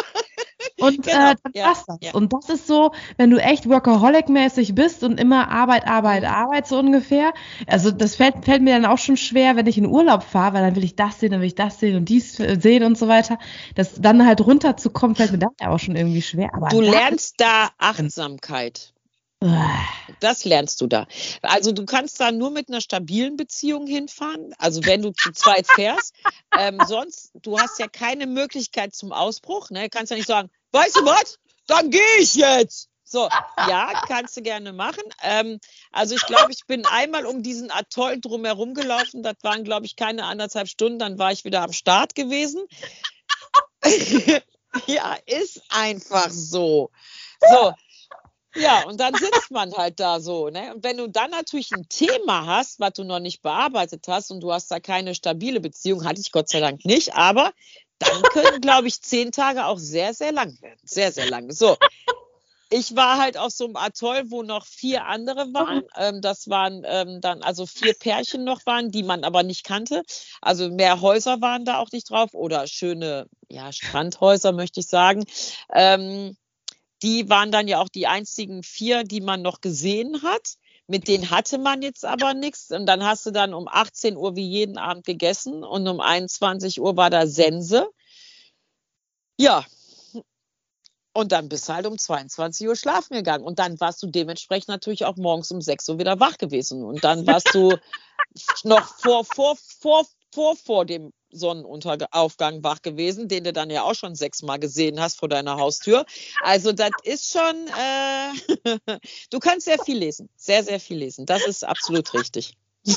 Und 0.80 1.04
genau. 1.04 1.32
äh, 1.32 1.36
dann 1.44 1.52
ja. 1.54 1.68
passt 1.68 1.88
das. 1.88 1.98
Ja. 2.02 2.14
Und 2.14 2.34
das 2.34 2.50
ist 2.50 2.68
so, 2.68 2.92
wenn 3.18 3.30
du 3.30 3.38
echt 3.38 3.68
Workaholic-mäßig 3.68 4.76
bist 4.76 5.04
und 5.04 5.20
immer 5.20 5.50
Arbeit, 5.50 5.88
Arbeit, 5.88 6.24
Arbeit 6.26 6.68
so 6.68 6.80
ungefähr. 6.80 7.34
Also 7.68 7.92
das 7.92 8.16
fällt, 8.16 8.46
fällt 8.46 8.62
mir 8.62 8.74
dann 8.74 8.86
auch 8.86 8.98
schon 8.98 9.18
schwer, 9.18 9.56
wenn 9.56 9.68
ich 9.68 9.78
in 9.78 9.86
Urlaub 9.86 10.24
fahre, 10.24 10.54
weil 10.54 10.64
dann 10.64 10.76
will 10.76 10.84
ich 10.84 10.96
das 10.96 11.20
sehen, 11.20 11.32
dann 11.32 11.42
will 11.42 11.48
ich 11.48 11.56
das 11.56 11.80
sehen 11.80 11.96
und 11.96 12.10
dies 12.10 12.36
sehen 12.36 12.84
und 12.84 12.98
so 12.98 13.08
weiter. 13.08 13.38
Das 13.76 13.96
dann 14.00 14.26
halt 14.26 14.42
runterzukommen, 14.42 15.16
fällt 15.16 15.32
mir 15.32 15.40
da 15.40 15.48
ja 15.60 15.70
auch 15.70 15.80
schon 15.80 15.96
irgendwie 15.96 16.22
schwer. 16.22 16.50
Aber 16.54 16.70
du 16.70 16.82
lernst 16.82 17.36
da 17.38 17.70
Achtsamkeit. 17.78 18.94
Das 20.20 20.46
lernst 20.46 20.80
du 20.82 20.88
da. 20.88 21.08
Also 21.42 21.72
du 21.72 21.86
kannst 21.86 22.20
da 22.20 22.32
nur 22.32 22.52
mit 22.52 22.70
einer 22.70 22.80
stabilen 22.80 23.38
Beziehung 23.38 23.88
hinfahren. 23.88 24.54
Also 24.60 24.86
wenn 24.86 25.02
du 25.02 25.12
zu 25.12 25.32
zweit 25.32 25.68
fährst. 25.68 26.14
Ähm, 26.58 26.80
sonst, 26.88 27.32
du 27.42 27.58
hast 27.58 27.80
ja 27.80 27.88
keine 27.88 28.28
Möglichkeit 28.28 28.94
zum 28.94 29.12
Ausbruch. 29.12 29.72
Ne? 29.72 29.84
Du 29.84 29.90
kannst 29.90 30.12
ja 30.12 30.18
nicht 30.18 30.28
sagen, 30.28 30.52
weißt 30.74 30.98
du 30.98 31.06
was? 31.06 31.40
Dann 31.66 31.90
gehe 31.90 32.18
ich 32.20 32.36
jetzt. 32.36 32.90
So, 33.04 33.28
ja, 33.58 34.04
kannst 34.08 34.38
du 34.38 34.42
gerne 34.42 34.74
machen. 34.74 35.04
Ähm, 35.22 35.60
also 35.92 36.16
ich 36.16 36.26
glaube, 36.28 36.52
ich 36.52 36.66
bin 36.66 36.86
einmal 36.86 37.26
um 37.26 37.42
diesen 37.44 37.72
Atoll 37.72 38.22
drumherum 38.22 38.74
gelaufen. 38.74 39.24
Das 39.24 39.36
waren, 39.42 39.64
glaube 39.64 39.86
ich, 39.86 39.96
keine 39.96 40.26
anderthalb 40.26 40.68
Stunden. 40.68 41.00
Dann 41.00 41.18
war 41.18 41.32
ich 41.32 41.44
wieder 41.44 41.62
am 41.62 41.74
Start 41.74 42.16
gewesen. 42.16 42.64
ja, 44.86 45.18
ist 45.26 45.62
einfach 45.70 46.30
so. 46.30 46.92
So, 47.50 47.74
ja, 48.56 48.84
und 48.86 49.00
dann 49.00 49.14
sitzt 49.14 49.52
man 49.52 49.74
halt 49.74 50.00
da 50.00 50.20
so. 50.20 50.50
Ne? 50.50 50.74
Und 50.74 50.84
wenn 50.84 50.98
du 50.98 51.08
dann 51.08 51.32
natürlich 51.32 51.72
ein 51.72 51.88
Thema 51.90 52.46
hast, 52.46 52.80
was 52.80 52.94
du 52.94 53.04
noch 53.04 53.20
nicht 53.20 53.42
bearbeitet 53.42 54.06
hast 54.08 54.32
und 54.32 54.42
du 54.42 54.52
hast 54.52 54.70
da 54.72 54.80
keine 54.80 55.16
stabile 55.16 55.60
Beziehung, 55.60 56.06
hatte 56.06 56.22
ich 56.22 56.32
Gott 56.32 56.50
sei 56.50 56.60
Dank 56.60 56.86
nicht, 56.86 57.14
aber 57.16 57.52
dann 58.00 58.22
können, 58.24 58.62
glaube 58.62 58.88
ich, 58.88 59.02
zehn 59.02 59.32
Tage 59.32 59.66
auch 59.66 59.78
sehr, 59.78 60.14
sehr 60.14 60.32
lang 60.32 60.60
werden. 60.62 60.80
Sehr, 60.84 61.12
sehr 61.12 61.30
lang. 61.30 61.52
So. 61.52 61.78
Ich 62.74 62.96
war 62.96 63.20
halt 63.20 63.38
auf 63.38 63.52
so 63.52 63.66
einem 63.66 63.76
Atoll, 63.76 64.32
wo 64.32 64.44
noch 64.44 64.66
vier 64.66 65.06
andere 65.06 65.54
waren. 65.54 65.84
Ähm, 65.98 66.22
das 66.22 66.48
waren 66.48 66.84
ähm, 66.86 67.20
dann 67.20 67.44
also 67.44 67.66
vier 67.66 67.94
Pärchen 67.94 68.46
noch 68.46 68.66
waren, 68.66 68.92
die 68.92 69.04
man 69.04 69.26
aber 69.26 69.44
nicht 69.44 69.66
kannte. 69.66 70.04
Also 70.42 70.70
mehr 70.70 71.02
Häuser 71.02 71.42
waren 71.42 71.66
da 71.66 71.80
auch 71.80 71.92
nicht 71.92 72.10
drauf 72.10 72.34
oder 72.34 72.68
schöne 72.68 73.28
ja, 73.50 73.74
Strandhäuser, 73.74 74.54
möchte 74.54 74.80
ich 74.80 74.88
sagen. 74.88 75.26
Ähm, 75.74 76.38
die 77.04 77.30
waren 77.30 77.52
dann 77.52 77.68
ja 77.68 77.80
auch 77.80 77.90
die 77.90 78.08
einzigen 78.08 78.64
vier, 78.64 79.04
die 79.04 79.22
man 79.22 79.42
noch 79.42 79.62
gesehen 79.62 80.22
hat. 80.24 80.56
Mit 80.88 81.08
denen 81.08 81.30
hatte 81.30 81.58
man 81.58 81.82
jetzt 81.82 82.06
aber 82.06 82.34
nichts. 82.34 82.72
Und 82.72 82.86
dann 82.86 83.04
hast 83.04 83.26
du 83.26 83.32
dann 83.32 83.54
um 83.54 83.68
18 83.68 84.18
Uhr 84.18 84.36
wie 84.36 84.48
jeden 84.48 84.78
Abend 84.78 85.06
gegessen 85.06 85.64
und 85.64 85.88
um 85.88 86.00
21 86.00 86.82
Uhr 86.82 86.98
war 86.98 87.10
da 87.10 87.28
Sense. 87.28 87.88
Ja. 89.40 89.66
Und 91.14 91.32
dann 91.32 91.50
bist 91.50 91.68
du 91.68 91.74
halt 91.74 91.88
um 91.88 91.98
22 91.98 92.68
Uhr 92.68 92.76
schlafen 92.76 93.16
gegangen. 93.16 93.44
Und 93.44 93.60
dann 93.60 93.80
warst 93.80 94.02
du 94.04 94.08
dementsprechend 94.08 94.70
natürlich 94.70 95.06
auch 95.06 95.18
morgens 95.18 95.52
um 95.52 95.62
6 95.62 95.90
Uhr 95.90 96.00
wieder 96.00 96.20
wach 96.20 96.38
gewesen. 96.38 96.84
Und 96.84 97.04
dann 97.04 97.26
warst 97.26 97.54
du 97.54 97.76
noch 98.64 98.86
vor, 99.00 99.26
vor, 99.26 99.58
vor, 99.58 100.06
vor, 100.32 100.56
vor 100.56 100.86
dem 100.86 101.12
Sonnenaufgang 101.32 102.64
wach 102.64 102.82
gewesen, 102.82 103.28
den 103.28 103.44
du 103.44 103.54
dann 103.54 103.70
ja 103.70 103.84
auch 103.84 103.96
schon 103.96 104.16
sechsmal 104.16 104.60
gesehen 104.60 105.00
hast 105.00 105.20
vor 105.20 105.30
deiner 105.30 105.58
Haustür. 105.58 106.06
Also 106.44 106.72
das 106.72 106.92
ist 107.04 107.32
schon, 107.32 107.68
äh, 107.68 109.00
du 109.30 109.40
kannst 109.40 109.66
sehr 109.66 109.80
viel 109.80 109.98
lesen, 109.98 110.30
sehr, 110.36 110.64
sehr 110.64 110.80
viel 110.80 110.98
lesen. 110.98 111.26
Das 111.26 111.46
ist 111.46 111.64
absolut 111.64 112.14
richtig. 112.14 112.54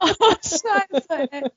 oh, 0.00 0.34
Scheiße, 0.42 1.28
ey. 1.30 1.50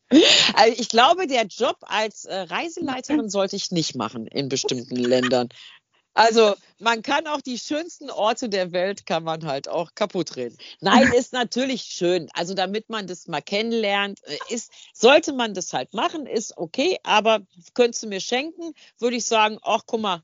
Also 0.53 0.81
ich 0.81 0.89
glaube, 0.89 1.27
der 1.27 1.45
Job 1.45 1.77
als 1.81 2.25
äh, 2.25 2.35
Reiseleiterin 2.35 3.29
sollte 3.29 3.55
ich 3.55 3.71
nicht 3.71 3.95
machen 3.95 4.27
in 4.27 4.49
bestimmten 4.49 4.95
Ländern. 4.95 5.49
Also 6.17 6.55
man 6.79 7.03
kann 7.03 7.27
auch 7.27 7.41
die 7.41 7.59
schönsten 7.59 8.09
Orte 8.09 8.49
der 8.49 8.71
Welt 8.71 9.05
kann 9.05 9.23
man 9.23 9.45
halt 9.45 9.69
auch 9.69 9.93
kaputt 9.93 10.35
reden. 10.35 10.57
Nein, 10.81 11.11
ist 11.15 11.31
natürlich 11.31 11.83
schön. 11.83 12.27
Also 12.33 12.55
damit 12.55 12.89
man 12.89 13.05
das 13.05 13.27
mal 13.27 13.41
kennenlernt, 13.41 14.19
äh, 14.23 14.37
ist, 14.49 14.71
sollte 14.93 15.31
man 15.31 15.53
das 15.53 15.73
halt 15.73 15.93
machen, 15.93 16.25
ist 16.25 16.57
okay. 16.57 16.97
Aber 17.03 17.41
könntest 17.75 18.01
du 18.01 18.07
mir 18.07 18.19
schenken, 18.19 18.73
würde 18.97 19.15
ich 19.15 19.25
sagen, 19.25 19.59
ach 19.61 19.81
guck 19.85 20.01
mal, 20.01 20.23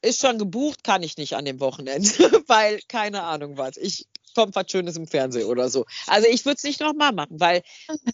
ist 0.00 0.22
schon 0.22 0.38
gebucht, 0.38 0.82
kann 0.82 1.02
ich 1.02 1.18
nicht 1.18 1.36
an 1.36 1.44
dem 1.44 1.60
Wochenende, 1.60 2.08
weil 2.46 2.80
keine 2.88 3.24
Ahnung 3.24 3.58
was. 3.58 3.76
Ich 3.76 4.06
kommt 4.34 4.56
was 4.56 4.70
Schönes 4.70 4.96
im 4.96 5.06
Fernsehen 5.06 5.46
oder 5.46 5.68
so. 5.68 5.84
Also 6.06 6.26
ich 6.26 6.46
würde 6.46 6.56
es 6.56 6.64
nicht 6.64 6.80
nochmal 6.80 7.12
machen, 7.12 7.38
weil 7.38 7.62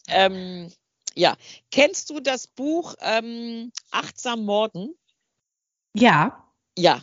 ähm, 0.09 0.73
ja, 1.15 1.37
kennst 1.71 2.11
du 2.11 2.19
das 2.19 2.49
Buch 2.49 2.97
ähm, 3.01 3.71
Achtsam 3.93 4.45
Morden? 4.45 4.97
Ja. 5.95 6.44
Ja. 6.77 7.01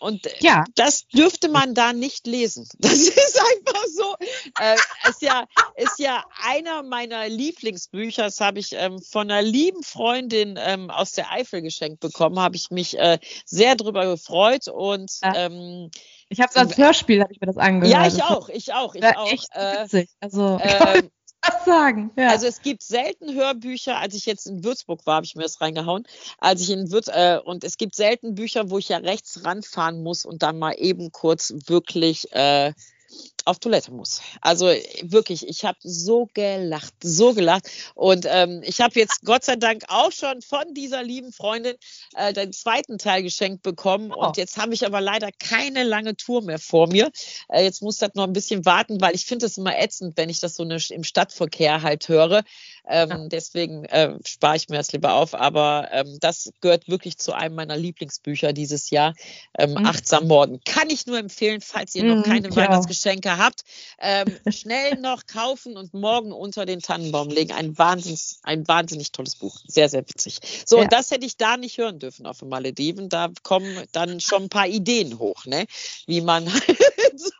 Und 0.00 0.26
äh, 0.26 0.34
Ja. 0.40 0.64
das 0.76 1.08
dürfte 1.08 1.48
man 1.48 1.74
da 1.74 1.92
nicht 1.92 2.26
lesen. 2.28 2.68
Das 2.78 2.92
ist 2.92 3.40
einfach 3.40 3.84
so. 3.92 4.14
Äh, 4.60 4.76
ist, 5.08 5.22
ja, 5.22 5.44
ist 5.76 5.98
ja 5.98 6.24
einer 6.44 6.84
meiner 6.84 7.28
Lieblingsbücher. 7.28 8.22
Das 8.24 8.40
habe 8.40 8.60
ich 8.60 8.72
ähm, 8.74 9.00
von 9.02 9.28
einer 9.30 9.42
lieben 9.42 9.82
Freundin 9.82 10.56
ähm, 10.56 10.90
aus 10.90 11.12
der 11.12 11.32
Eifel 11.32 11.62
geschenkt 11.62 11.98
bekommen. 11.98 12.38
Habe 12.38 12.54
ich 12.54 12.70
mich 12.70 12.96
äh, 12.96 13.18
sehr 13.44 13.74
drüber 13.74 14.06
gefreut. 14.06 14.68
Und 14.68 15.10
Ja. 15.22 15.34
ähm, 15.34 15.90
Ich 16.28 16.38
habe 16.40 16.50
es 16.50 16.56
als 16.56 16.76
Hörspiel, 16.76 17.20
habe 17.22 17.32
ich 17.32 17.40
mir 17.40 17.48
das 17.48 17.56
angehört. 17.56 17.92
ja, 17.92 18.06
ich 18.06 18.22
auch, 18.22 18.48
ich 18.50 18.72
auch, 18.72 18.94
ich 18.94 19.04
auch. 19.04 19.32
echt 19.32 19.48
Äh, 19.52 19.82
witzig. 19.84 20.10
Also, 20.20 20.58
ähm, 20.62 21.10
was 21.42 21.64
sagen. 21.64 22.10
Ja. 22.16 22.30
Also 22.30 22.46
es 22.46 22.62
gibt 22.62 22.82
selten 22.82 23.34
Hörbücher, 23.34 23.98
als 23.98 24.14
ich 24.14 24.26
jetzt 24.26 24.46
in 24.46 24.64
Würzburg 24.64 25.06
war, 25.06 25.16
habe 25.16 25.26
ich 25.26 25.34
mir 25.34 25.42
das 25.42 25.60
reingehauen, 25.60 26.06
als 26.38 26.60
ich 26.62 26.70
in 26.70 26.90
Würz 26.90 27.08
äh, 27.08 27.38
und 27.44 27.64
es 27.64 27.76
gibt 27.76 27.94
selten 27.94 28.34
Bücher, 28.34 28.70
wo 28.70 28.78
ich 28.78 28.88
ja 28.88 28.98
rechts 28.98 29.44
ranfahren 29.44 30.02
muss 30.02 30.24
und 30.24 30.42
dann 30.42 30.58
mal 30.58 30.72
eben 30.72 31.12
kurz 31.12 31.54
wirklich 31.66 32.32
äh, 32.32 32.72
auf 33.48 33.58
Toilette 33.58 33.90
muss. 33.92 34.20
Also 34.40 34.66
wirklich, 35.02 35.48
ich 35.48 35.64
habe 35.64 35.78
so 35.80 36.28
gelacht, 36.34 36.92
so 37.02 37.32
gelacht. 37.32 37.68
Und 37.94 38.26
ähm, 38.28 38.60
ich 38.64 38.80
habe 38.80 38.98
jetzt 39.00 39.24
Gott 39.24 39.44
sei 39.44 39.56
Dank 39.56 39.84
auch 39.88 40.12
schon 40.12 40.42
von 40.42 40.74
dieser 40.74 41.02
lieben 41.02 41.32
Freundin 41.32 41.76
äh, 42.14 42.32
den 42.32 42.52
zweiten 42.52 42.98
Teil 42.98 43.22
geschenkt 43.22 43.62
bekommen. 43.62 44.12
Oh. 44.12 44.26
Und 44.26 44.36
jetzt 44.36 44.58
habe 44.58 44.74
ich 44.74 44.84
aber 44.84 45.00
leider 45.00 45.30
keine 45.38 45.84
lange 45.84 46.16
Tour 46.16 46.42
mehr 46.42 46.58
vor 46.58 46.86
mir. 46.88 47.10
Äh, 47.48 47.64
jetzt 47.64 47.80
muss 47.80 47.96
das 47.96 48.10
noch 48.14 48.24
ein 48.24 48.32
bisschen 48.32 48.66
warten, 48.66 49.00
weil 49.00 49.14
ich 49.14 49.24
finde 49.24 49.46
es 49.46 49.56
immer 49.56 49.78
ätzend, 49.78 50.16
wenn 50.16 50.28
ich 50.28 50.40
das 50.40 50.54
so 50.56 50.64
eine, 50.64 50.78
im 50.90 51.04
Stadtverkehr 51.04 51.82
halt 51.82 52.08
höre. 52.08 52.42
Ähm, 52.86 53.08
Ja. 53.08 53.28
Deswegen 53.28 53.84
äh, 53.86 54.14
spare 54.26 54.56
ich 54.56 54.68
mir 54.68 54.76
das 54.76 54.92
lieber 54.92 55.14
auf. 55.14 55.34
Aber 55.34 55.88
ähm, 55.92 56.18
das 56.20 56.50
gehört 56.60 56.88
wirklich 56.88 57.16
zu 57.16 57.32
einem 57.32 57.54
meiner 57.54 57.76
Lieblingsbücher 57.76 58.52
dieses 58.52 58.90
Jahr. 58.90 59.14
Ähm, 59.58 59.78
Mhm. 59.78 59.86
Achtsam 59.86 60.26
Morden. 60.26 60.60
Kann 60.64 60.90
ich 60.90 61.06
nur 61.06 61.18
empfehlen, 61.18 61.60
falls 61.60 61.94
ihr 61.94 62.04
noch 62.04 62.16
Mhm, 62.16 62.22
keine 62.22 62.48
ich 62.48 62.56
Weihnachtsgeschenke 62.56 63.37
habt. 63.38 63.62
Ähm, 64.00 64.26
schnell 64.50 64.96
noch 65.00 65.26
kaufen 65.26 65.76
und 65.76 65.94
morgen 65.94 66.32
unter 66.32 66.66
den 66.66 66.80
Tannenbaum 66.80 67.28
legen. 67.28 67.52
Ein, 67.52 67.76
Wahnsinns, 67.78 68.40
ein 68.42 68.66
wahnsinnig 68.68 69.12
tolles 69.12 69.36
Buch. 69.36 69.56
Sehr, 69.66 69.88
sehr 69.88 70.02
witzig. 70.08 70.38
So, 70.66 70.76
Ja. 70.76 70.82
und 70.82 70.92
das 70.92 71.10
hätte 71.10 71.24
ich 71.26 71.36
da 71.36 71.56
nicht 71.56 71.78
hören 71.78 71.98
dürfen 71.98 72.26
auf 72.26 72.38
den 72.38 72.48
Malediven. 72.48 73.08
Da 73.08 73.30
kommen 73.42 73.84
dann 73.92 74.20
schon 74.20 74.44
ein 74.44 74.48
paar 74.48 74.66
Ideen 74.68 75.18
hoch, 75.18 75.46
ne? 75.46 75.66
Wie 76.06 76.20
man 76.20 76.46
so. 77.16 77.30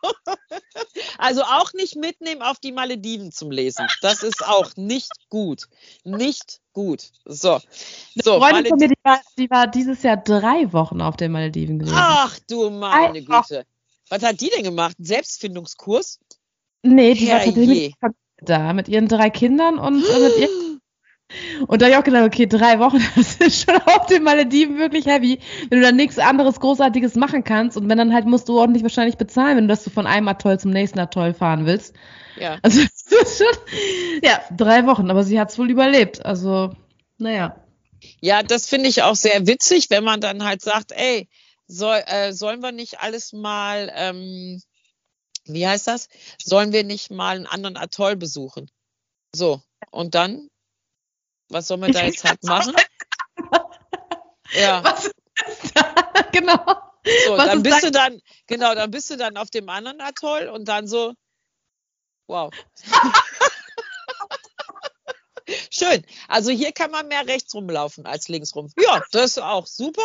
Also 1.17 1.43
auch 1.43 1.73
nicht 1.73 1.95
mitnehmen 1.95 2.41
auf 2.41 2.59
die 2.59 2.71
Malediven 2.71 3.31
zum 3.31 3.51
Lesen. 3.51 3.87
Das 4.01 4.23
ist 4.23 4.45
auch 4.45 4.75
nicht 4.75 5.11
gut. 5.29 5.67
Nicht 6.03 6.61
gut. 6.73 7.03
So. 7.25 7.59
So, 8.15 8.39
Freundin 8.39 8.67
von 8.67 8.79
mir, 8.79 8.87
die 8.89 8.95
war, 9.03 9.21
die 9.37 9.49
war 9.49 9.67
dieses 9.67 10.03
Jahr 10.03 10.17
drei 10.17 10.71
Wochen 10.71 11.01
auf 11.01 11.17
den 11.17 11.31
Malediven 11.31 11.79
gewesen. 11.79 11.95
Ach 11.97 12.37
du 12.47 12.69
meine. 12.69 13.21
Güte. 13.21 13.65
Was 14.09 14.23
hat 14.23 14.41
die 14.41 14.49
denn 14.49 14.63
gemacht? 14.63 14.95
Einen 14.97 15.05
Selbstfindungskurs? 15.05 16.19
nee, 16.83 17.13
die 17.13 17.27
war 17.27 17.39
herrje. 17.39 17.53
tatsächlich 17.53 17.93
mit, 18.01 18.13
da 18.41 18.73
mit 18.73 18.87
ihren 18.87 19.07
drei 19.07 19.29
Kindern 19.29 19.77
und 19.79 20.03
äh, 20.03 20.19
mit 20.19 20.37
ihr. 20.37 20.49
Und 21.67 21.79
da 21.79 21.85
habe 21.85 21.91
ich 21.91 21.97
auch 21.97 22.03
gedacht, 22.03 22.25
okay, 22.25 22.47
drei 22.47 22.79
Wochen, 22.79 22.99
das 23.15 23.35
ist 23.35 23.63
schon 23.63 23.79
auf 23.85 24.07
den 24.07 24.23
Malediven 24.23 24.79
wirklich 24.79 25.05
heavy, 25.05 25.39
wenn 25.69 25.79
du 25.79 25.85
dann 25.85 25.95
nichts 25.95 26.17
anderes 26.17 26.59
Großartiges 26.59 27.15
machen 27.15 27.43
kannst 27.43 27.77
und 27.77 27.87
wenn 27.87 27.99
dann 27.99 28.13
halt 28.13 28.25
musst 28.25 28.49
du 28.49 28.59
ordentlich 28.59 28.83
wahrscheinlich 28.83 29.17
bezahlen, 29.17 29.57
wenn 29.57 29.67
du 29.67 29.73
das 29.73 29.83
so 29.83 29.91
von 29.91 30.07
einem 30.07 30.27
Atoll 30.27 30.59
zum 30.59 30.71
nächsten 30.71 30.97
Atoll 30.97 31.35
fahren 31.35 31.67
willst. 31.67 31.95
Ja. 32.39 32.57
Also 32.63 32.81
das 33.09 33.21
ist 33.21 33.37
schon, 33.37 33.63
ja, 34.23 34.41
drei 34.55 34.87
Wochen, 34.87 35.11
aber 35.11 35.23
sie 35.23 35.39
hat 35.39 35.51
es 35.51 35.59
wohl 35.59 35.69
überlebt. 35.69 36.25
Also, 36.25 36.71
naja. 37.19 37.63
Ja, 38.21 38.41
das 38.41 38.65
finde 38.65 38.89
ich 38.89 39.03
auch 39.03 39.15
sehr 39.15 39.45
witzig, 39.45 39.89
wenn 39.89 40.03
man 40.03 40.21
dann 40.21 40.45
halt 40.45 40.61
sagt, 40.61 40.93
ey, 40.93 41.27
soll, 41.69 42.03
äh, 42.07 42.33
sollen 42.33 42.61
wir 42.61 42.71
nicht 42.73 42.99
alles 42.99 43.31
mal, 43.31 43.89
ähm, 43.93 44.61
wie 45.45 45.67
heißt 45.67 45.87
das? 45.87 46.09
Sollen 46.43 46.73
wir 46.73 46.83
nicht 46.83 47.11
mal 47.11 47.35
einen 47.35 47.47
anderen 47.47 47.77
Atoll 47.77 48.15
besuchen? 48.15 48.69
So, 49.33 49.61
und 49.91 50.15
dann, 50.15 50.49
was 51.49 51.67
sollen 51.67 51.81
wir 51.81 51.91
da 51.91 52.03
jetzt 52.03 52.23
halt 52.23 52.43
machen? 52.43 52.75
Ja, 54.53 54.83
Was 54.83 55.05
ist 55.05 55.75
da? 55.75 55.93
genau. 56.33 56.57
so, 57.25 57.37
was 57.37 57.45
dann 57.47 57.57
ist 57.59 57.63
bist 57.63 57.75
da- 57.83 57.87
du 57.87 57.91
dann, 57.91 58.21
genau, 58.47 58.73
dann 58.75 58.89
bist 58.91 59.09
du 59.11 59.15
dann 59.17 59.37
auf 59.37 59.51
dem 59.51 59.69
anderen 59.69 60.01
Atoll 60.01 60.47
und 60.47 60.65
dann 60.67 60.87
so, 60.87 61.13
wow. 62.27 62.51
Schön. 65.71 66.05
Also 66.27 66.51
hier 66.51 66.71
kann 66.71 66.91
man 66.91 67.07
mehr 67.07 67.25
rechts 67.25 67.53
rumlaufen 67.55 68.05
als 68.05 68.27
links 68.27 68.55
rum. 68.55 68.71
Ja, 68.79 69.01
das 69.11 69.31
ist 69.31 69.39
auch 69.39 69.65
super. 69.65 70.03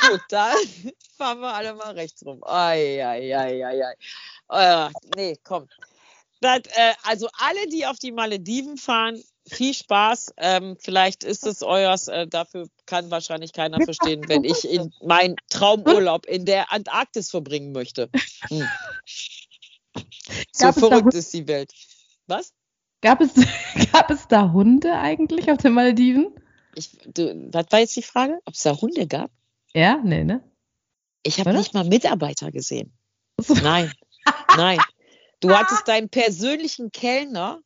Gut, 0.00 0.20
dann 0.28 0.56
fahren 1.16 1.40
wir 1.40 1.54
alle 1.54 1.74
mal 1.74 1.92
rechts 1.92 2.24
rum. 2.24 2.42
Ei, 2.44 3.04
ei, 3.04 3.36
ei, 3.36 3.66
ei, 3.66 3.84
ei. 4.48 4.86
Äh, 4.86 4.90
nee, 5.16 5.38
komm. 5.42 5.68
Das, 6.40 6.60
äh, 6.74 6.92
also 7.04 7.28
alle, 7.38 7.68
die 7.68 7.86
auf 7.86 7.98
die 7.98 8.10
Malediven 8.10 8.76
fahren, 8.76 9.22
viel 9.46 9.74
Spaß. 9.74 10.34
Ähm, 10.38 10.76
vielleicht 10.78 11.24
ist 11.24 11.46
es 11.46 11.62
euers. 11.62 12.08
Äh, 12.08 12.26
dafür 12.26 12.68
kann 12.86 13.10
wahrscheinlich 13.10 13.52
keiner 13.52 13.80
verstehen, 13.80 14.28
wenn 14.28 14.44
ich 14.44 14.68
in 14.68 14.92
meinen 15.02 15.36
Traumurlaub 15.48 16.26
in 16.26 16.44
der 16.44 16.72
Antarktis 16.72 17.30
verbringen 17.30 17.72
möchte. 17.72 18.10
Hm. 18.48 18.66
So 20.52 20.72
verrückt 20.72 21.14
ist 21.14 21.32
die 21.34 21.46
Welt. 21.46 21.72
Was? 22.26 22.52
Gab 23.02 23.20
es, 23.20 23.32
gab 23.92 24.10
es 24.10 24.26
da 24.26 24.52
Hunde 24.52 24.94
eigentlich 24.94 25.50
auf 25.50 25.58
den 25.58 25.74
Malediven? 25.74 26.34
Ich, 26.74 26.90
du, 27.14 27.50
was 27.52 27.66
war 27.70 27.80
jetzt 27.80 27.94
die 27.96 28.02
Frage? 28.02 28.40
Ob 28.46 28.54
es 28.54 28.62
da 28.62 28.80
Hunde 28.80 29.06
gab? 29.06 29.30
Ja, 29.74 30.00
nee, 30.02 30.24
ne? 30.24 30.42
Ich 31.22 31.38
habe 31.40 31.52
nicht 31.52 31.74
mal 31.74 31.84
Mitarbeiter 31.84 32.50
gesehen. 32.50 32.92
Nein, 33.62 33.92
nein. 34.56 34.78
Du 35.40 35.54
hattest 35.54 35.88
deinen 35.88 36.08
persönlichen 36.08 36.92
Kellner 36.92 37.60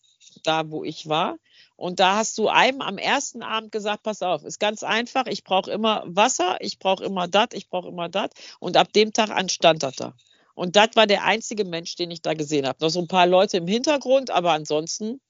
da, 0.45 0.71
wo 0.71 0.85
ich 0.85 1.09
war. 1.09 1.37
Und 1.77 2.01
da 2.01 2.17
hast 2.17 2.39
du 2.39 2.49
einem 2.49 2.81
am 2.81 2.97
ersten 2.97 3.43
Abend 3.43 3.71
gesagt, 3.71 4.03
pass 4.03 4.23
auf, 4.23 4.45
ist 4.45 4.59
ganz 4.59 4.83
einfach, 4.83 5.27
ich 5.27 5.45
brauche 5.45 5.71
immer 5.71 6.03
Wasser, 6.07 6.57
ich 6.61 6.79
brauche 6.79 7.05
immer 7.05 7.29
das, 7.29 7.49
ich 7.53 7.69
brauche 7.69 7.89
immer 7.89 8.09
das. 8.09 8.31
Und 8.61 8.79
ab 8.79 8.93
dem 8.95 9.13
Tag 9.13 9.31
an 9.31 9.51
stand 9.51 9.83
das 9.83 9.97
da. 9.97 10.15
Und 10.55 10.75
das 10.77 10.91
war 10.95 11.07
der 11.07 11.25
einzige 11.25 11.67
Mensch, 11.67 11.97
den 11.97 12.11
ich 12.11 12.23
da 12.23 12.33
gesehen 12.33 12.67
habe. 12.67 12.79
Noch 12.81 12.89
so 12.89 13.01
ein 13.01 13.09
paar 13.09 13.27
Leute 13.27 13.59
im 13.59 13.67
Hintergrund, 13.67 14.31
aber 14.31 14.53
ansonsten 14.53 15.21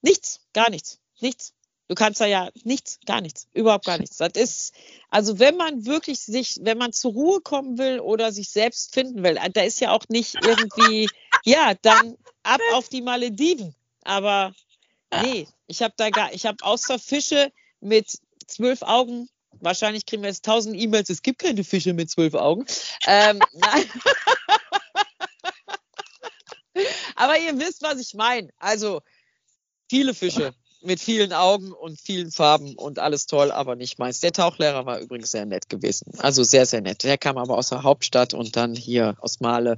nichts, 0.00 0.46
gar 0.52 0.70
nichts, 0.70 1.00
nichts. 1.18 1.54
Du 1.90 1.96
kannst 1.96 2.20
da 2.20 2.26
ja 2.26 2.50
nichts, 2.62 3.00
gar 3.04 3.20
nichts, 3.20 3.48
überhaupt 3.52 3.84
gar 3.84 3.98
nichts. 3.98 4.18
Das 4.18 4.34
ist, 4.36 4.72
also 5.08 5.40
wenn 5.40 5.56
man 5.56 5.86
wirklich 5.86 6.20
sich, 6.20 6.60
wenn 6.60 6.78
man 6.78 6.92
zur 6.92 7.10
Ruhe 7.10 7.40
kommen 7.40 7.78
will 7.78 7.98
oder 7.98 8.30
sich 8.30 8.50
selbst 8.50 8.94
finden 8.94 9.24
will, 9.24 9.40
da 9.52 9.62
ist 9.62 9.80
ja 9.80 9.90
auch 9.90 10.04
nicht 10.08 10.36
irgendwie, 10.40 11.08
ja, 11.44 11.74
dann 11.82 12.16
ab 12.44 12.60
auf 12.74 12.88
die 12.88 13.02
Malediven. 13.02 13.74
Aber 14.04 14.54
nee, 15.20 15.48
ich 15.66 15.82
habe 15.82 15.92
da 15.96 16.10
gar, 16.10 16.32
ich 16.32 16.46
habe 16.46 16.58
außer 16.62 17.00
Fische 17.00 17.50
mit 17.80 18.20
zwölf 18.46 18.82
Augen, 18.82 19.28
wahrscheinlich 19.58 20.06
kriegen 20.06 20.22
wir 20.22 20.28
jetzt 20.28 20.44
tausend 20.44 20.80
E-Mails, 20.80 21.10
es 21.10 21.22
gibt 21.22 21.40
keine 21.40 21.64
Fische 21.64 21.92
mit 21.92 22.08
zwölf 22.08 22.34
Augen. 22.34 22.66
Ähm, 23.08 23.40
nein. 23.52 23.90
Aber 27.16 27.36
ihr 27.36 27.58
wisst, 27.58 27.82
was 27.82 27.98
ich 27.98 28.14
meine. 28.14 28.48
Also 28.60 29.02
viele 29.88 30.14
Fische 30.14 30.54
mit 30.82 31.00
vielen 31.00 31.32
Augen 31.32 31.72
und 31.72 32.00
vielen 32.00 32.30
Farben 32.30 32.74
und 32.74 32.98
alles 32.98 33.26
toll, 33.26 33.50
aber 33.50 33.76
nicht 33.76 33.98
meins. 33.98 34.20
Der 34.20 34.32
Tauchlehrer 34.32 34.86
war 34.86 34.98
übrigens 34.98 35.30
sehr 35.30 35.46
nett 35.46 35.68
gewesen. 35.68 36.12
Also 36.18 36.42
sehr, 36.42 36.66
sehr 36.66 36.80
nett. 36.80 37.04
Der 37.04 37.18
kam 37.18 37.38
aber 37.38 37.56
aus 37.56 37.68
der 37.68 37.82
Hauptstadt 37.82 38.34
und 38.34 38.56
dann 38.56 38.74
hier 38.74 39.16
aus 39.20 39.40
Male. 39.40 39.76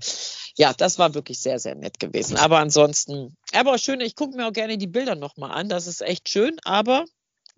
Ja, 0.56 0.72
das 0.72 0.98
war 0.98 1.14
wirklich 1.14 1.40
sehr, 1.40 1.58
sehr 1.58 1.74
nett 1.74 1.98
gewesen. 1.98 2.36
Aber 2.36 2.58
ansonsten, 2.58 3.36
aber 3.52 3.78
schön, 3.78 4.00
ich 4.00 4.14
gucke 4.14 4.36
mir 4.36 4.46
auch 4.46 4.52
gerne 4.52 4.78
die 4.78 4.86
Bilder 4.86 5.14
nochmal 5.14 5.52
an. 5.52 5.68
Das 5.68 5.86
ist 5.86 6.02
echt 6.02 6.28
schön, 6.28 6.58
aber 6.64 7.04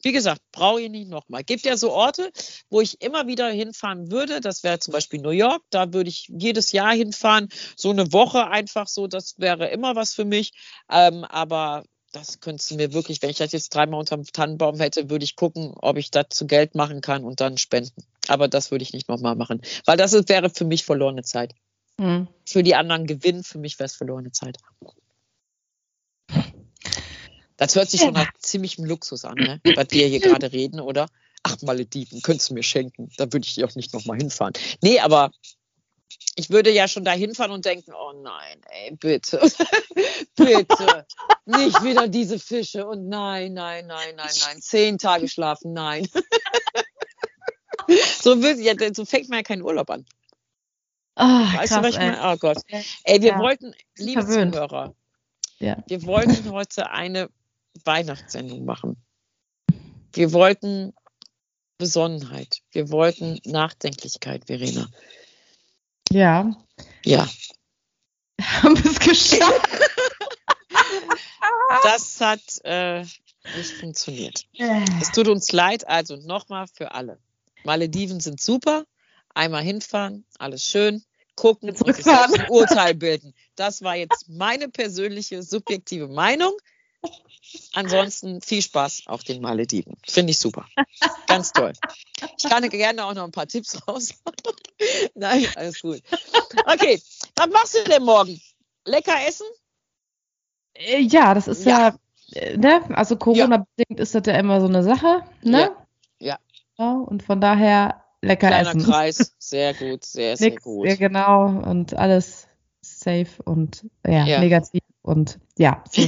wie 0.05 0.13
gesagt, 0.13 0.43
brauche 0.53 0.83
ich 0.83 0.91
nicht 0.91 1.09
nochmal. 1.09 1.45
Gibt 1.45 1.65
ja 1.65 1.79
so 1.79 1.91
Orte, 1.91 2.31
wo 2.69 2.83
ich 2.83 3.01
immer 3.01 3.27
wieder 3.27 3.49
hinfahren 3.49 4.13
würde. 4.13 4.41
Das 4.43 4.63
wäre 4.63 4.79
zum 4.79 4.93
Beispiel 4.93 5.21
New 5.21 5.31
York. 5.31 5.63
Da 5.71 5.95
würde 5.95 6.11
ich 6.11 6.29
jedes 6.29 6.73
Jahr 6.73 6.93
hinfahren. 6.93 7.49
So 7.75 7.91
eine 7.91 8.13
Woche 8.13 8.47
einfach 8.49 8.87
so. 8.87 9.07
Das 9.07 9.39
wäre 9.39 9.69
immer 9.69 9.97
was 9.97 10.13
für 10.13 10.27
mich. 10.27 10.53
Ähm, 10.91 11.25
aber 11.25 11.85
das 12.15 12.41
könntest 12.41 12.71
du 12.71 12.77
mir 12.77 12.93
wirklich, 12.93 13.21
wenn 13.23 13.31
ich 13.31 13.39
das 13.39 13.53
jetzt 13.53 13.75
dreimal 13.75 13.99
unterm 13.99 14.25
Tannenbaum 14.25 14.79
hätte, 14.79 15.11
würde 15.11 15.25
ich 15.25 15.35
gucken, 15.35 15.73
ob 15.75 15.97
ich 15.97 16.11
das 16.11 16.27
zu 16.31 16.47
Geld 16.47 16.75
machen 16.75 17.01
kann 17.01 17.25
und 17.25 17.41
dann 17.41 17.59
spenden. 17.59 18.05
Aber 18.29 18.47
das 18.47 18.71
würde 18.71 18.85
ich 18.85 18.93
nicht 18.93 19.09
nochmal 19.09 19.35
machen. 19.35 19.61
Weil 19.85 19.97
das 19.97 20.13
wäre 20.13 20.49
für 20.49 20.65
mich 20.65 20.85
verlorene 20.85 21.23
Zeit. 21.23 21.55
Hm. 22.01 22.29
Für 22.47 22.63
die 22.63 22.75
anderen 22.75 23.07
Gewinn, 23.07 23.43
für 23.43 23.59
mich 23.59 23.79
wäre 23.79 23.87
es 23.87 23.97
verlorene 23.97 24.31
Zeit. 24.33 24.59
Das 27.57 27.77
hört 27.77 27.91
sich 27.91 28.01
schon 28.01 28.15
nach 28.15 28.33
ziemlichem 28.39 28.85
Luxus 28.85 29.25
an, 29.25 29.37
ne? 29.37 29.61
was 29.77 29.87
wir 29.91 30.07
hier 30.07 30.21
gerade 30.21 30.53
reden, 30.53 30.81
oder? 30.81 31.07
Ach, 31.43 31.57
Malediven, 31.63 32.23
könntest 32.23 32.51
du 32.51 32.55
mir 32.55 32.63
schenken. 32.63 33.11
Da 33.17 33.33
würde 33.33 33.47
ich 33.47 33.63
auch 33.65 33.75
nicht 33.75 33.93
nochmal 33.93 34.17
hinfahren. 34.17 34.55
Nee, 34.83 34.99
aber 35.01 35.31
ich 36.37 36.51
würde 36.51 36.71
ja 36.71 36.89
schon 36.89 37.05
da 37.05 37.13
hinfahren 37.13 37.53
und 37.53 37.65
denken, 37.65 37.93
oh 37.93 38.13
nein, 38.13 38.61
ey, 38.71 38.97
bitte, 38.97 39.41
bitte, 40.37 41.07
nicht 41.47 41.83
wieder 41.83 42.09
diese 42.09 42.39
Fische 42.39 42.87
und 42.87 43.09
nein, 43.09 43.55
nein, 43.55 43.87
nein, 43.87 44.17
nein, 44.17 44.35
nein, 44.41 44.61
zehn 44.61 44.99
Tage 44.99 45.29
schlafen, 45.29 45.73
nein. 45.73 46.09
so, 48.21 48.43
will, 48.43 48.61
ja, 48.61 48.75
so 48.95 49.05
fängt 49.05 49.29
man 49.29 49.39
ja 49.39 49.43
keinen 49.43 49.63
Urlaub 49.63 49.91
an. 49.91 50.05
Oh, 51.17 51.23
Weißt 51.23 51.73
krass, 51.73 51.81
du, 51.81 51.83
was 51.83 51.91
ich 51.91 51.99
meine? 51.99 52.19
Oh 52.23 52.37
Gott. 52.37 52.59
Ey, 53.05 53.23
wir 53.23 53.33
Ja. 53.33 53.39
wollten, 53.39 53.73
liebe 53.97 54.23
Verwöhnt. 54.23 54.55
Zuhörer, 54.55 54.95
Ja. 55.61 55.77
wir 55.87 56.03
wollten 56.05 56.51
heute 56.51 56.91
eine 56.91 57.31
Weihnachtssendung 57.85 58.65
machen. 58.65 58.97
Wir 60.13 60.33
wollten 60.33 60.93
Besonnenheit. 61.79 62.59
Wir 62.73 62.91
wollten 62.91 63.41
Nachdenklichkeit, 63.45 64.47
Verena. 64.47 64.89
Ja, 66.15 66.49
Ja, 67.05 67.29
haben 68.41 68.79
wir 68.79 68.89
es 68.89 69.01
geschafft. 69.01 69.69
das 71.83 72.21
hat 72.21 72.41
äh, 72.63 73.01
nicht 73.01 73.73
funktioniert. 73.81 74.45
Es 75.01 75.11
tut 75.11 75.27
uns 75.27 75.51
leid, 75.51 75.89
also 75.89 76.15
nochmal 76.15 76.69
für 76.73 76.93
alle. 76.93 77.19
Malediven 77.65 78.21
sind 78.21 78.41
super. 78.41 78.85
Einmal 79.35 79.65
hinfahren, 79.65 80.25
alles 80.39 80.65
schön. 80.65 81.03
Gucken 81.35 81.71
und 81.71 81.97
sich 81.97 82.07
ein 82.07 82.49
Urteil 82.49 82.95
bilden. 82.95 83.35
Das 83.57 83.83
war 83.83 83.97
jetzt 83.97 84.29
meine 84.29 84.69
persönliche, 84.69 85.43
subjektive 85.43 86.07
Meinung. 86.07 86.53
Ansonsten 87.73 88.41
viel 88.41 88.63
Spaß 88.63 89.05
auf 89.07 89.25
den 89.25 89.41
Malediven. 89.43 89.97
Finde 90.07 90.31
ich 90.31 90.39
super. 90.39 90.67
Ganz 91.27 91.53
toll. 91.53 91.73
Ich 92.39 92.49
kann 92.49 92.69
gerne 92.69 93.05
auch 93.05 93.15
noch 93.15 93.25
ein 93.25 93.33
paar 93.33 93.47
Tipps 93.47 93.87
raus. 93.87 94.15
Nein, 95.15 95.47
alles 95.57 95.81
gut. 95.81 96.03
Okay, 96.67 97.01
was 97.37 97.49
machst 97.49 97.75
du 97.75 97.91
denn 97.91 98.03
morgen? 98.05 98.41
Lecker 98.85 99.17
essen? 99.27 99.47
Äh, 100.75 101.01
Ja, 101.01 101.35
das 101.35 101.49
ist 101.49 101.65
ja, 101.65 101.97
äh, 102.33 102.57
ne? 102.57 102.83
Also 102.97 103.17
Corona-bedingt 103.17 103.99
ist 104.01 104.15
das 104.15 104.23
ja 104.27 104.35
immer 104.35 104.61
so 104.61 104.67
eine 104.67 104.83
Sache, 104.83 105.23
ne? 105.43 105.71
Ja. 106.21 106.39
Ja, 106.77 106.93
und 106.93 107.23
von 107.23 107.41
daher 107.41 108.03
lecker 108.21 108.49
Kleiner 108.49 108.71
essen. 108.71 108.83
Kreis. 108.83 109.35
Sehr 109.39 109.75
gut, 109.75 110.05
sehr, 110.05 110.37
sehr 110.37 110.51
Nix, 110.51 110.63
gut. 110.65 110.89
Ja, 110.89 110.97
genau. 110.97 111.47
Und 111.47 111.95
alles 111.95 112.49
safe 112.81 113.43
und 113.45 113.87
ja, 114.07 114.25
Ja. 114.25 114.41
negativ 114.41 114.81
und 115.05 115.39
ja, 115.59 115.85
so 115.93 116.03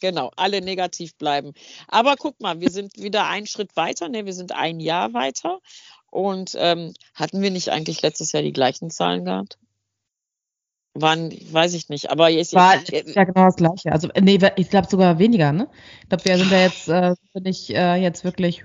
genau, 0.00 0.32
alle 0.36 0.60
negativ 0.60 1.14
bleiben. 1.14 1.52
Aber 1.86 2.16
guck 2.16 2.40
mal, 2.40 2.60
wir 2.60 2.70
sind 2.70 2.96
wieder 2.96 3.28
einen 3.28 3.46
Schritt 3.46 3.76
weiter, 3.76 4.08
ne? 4.08 4.26
wir 4.26 4.32
sind 4.34 4.50
ein 4.52 4.80
Jahr 4.80 5.14
weiter. 5.14 5.60
Und 6.10 6.56
ähm, 6.58 6.92
hatten 7.14 7.40
wir 7.40 7.50
nicht 7.50 7.70
eigentlich 7.70 8.02
letztes 8.02 8.32
Jahr 8.32 8.42
die 8.42 8.52
gleichen 8.52 8.90
Zahlen 8.90 9.24
gehabt? 9.24 9.58
Waren, 11.00 11.32
weiß 11.50 11.74
ich 11.74 11.88
nicht, 11.88 12.10
aber 12.10 12.28
jetzt, 12.28 12.54
war 12.54 12.76
ja 12.90 13.24
genau 13.24 13.46
das 13.46 13.56
gleiche. 13.56 13.92
Also 13.92 14.08
äh, 14.14 14.20
nee, 14.20 14.38
ich 14.56 14.70
glaube 14.70 14.88
sogar 14.88 15.18
weniger, 15.18 15.52
ne? 15.52 15.68
Ich 16.02 16.08
glaube, 16.08 16.24
wir 16.24 16.38
sind 16.38 16.50
ja 16.52 16.60
jetzt, 16.60 16.88
äh, 16.88 17.14
bin 17.32 17.46
ich 17.46 17.74
äh, 17.74 17.96
jetzt 17.96 18.24
wirklich 18.24 18.62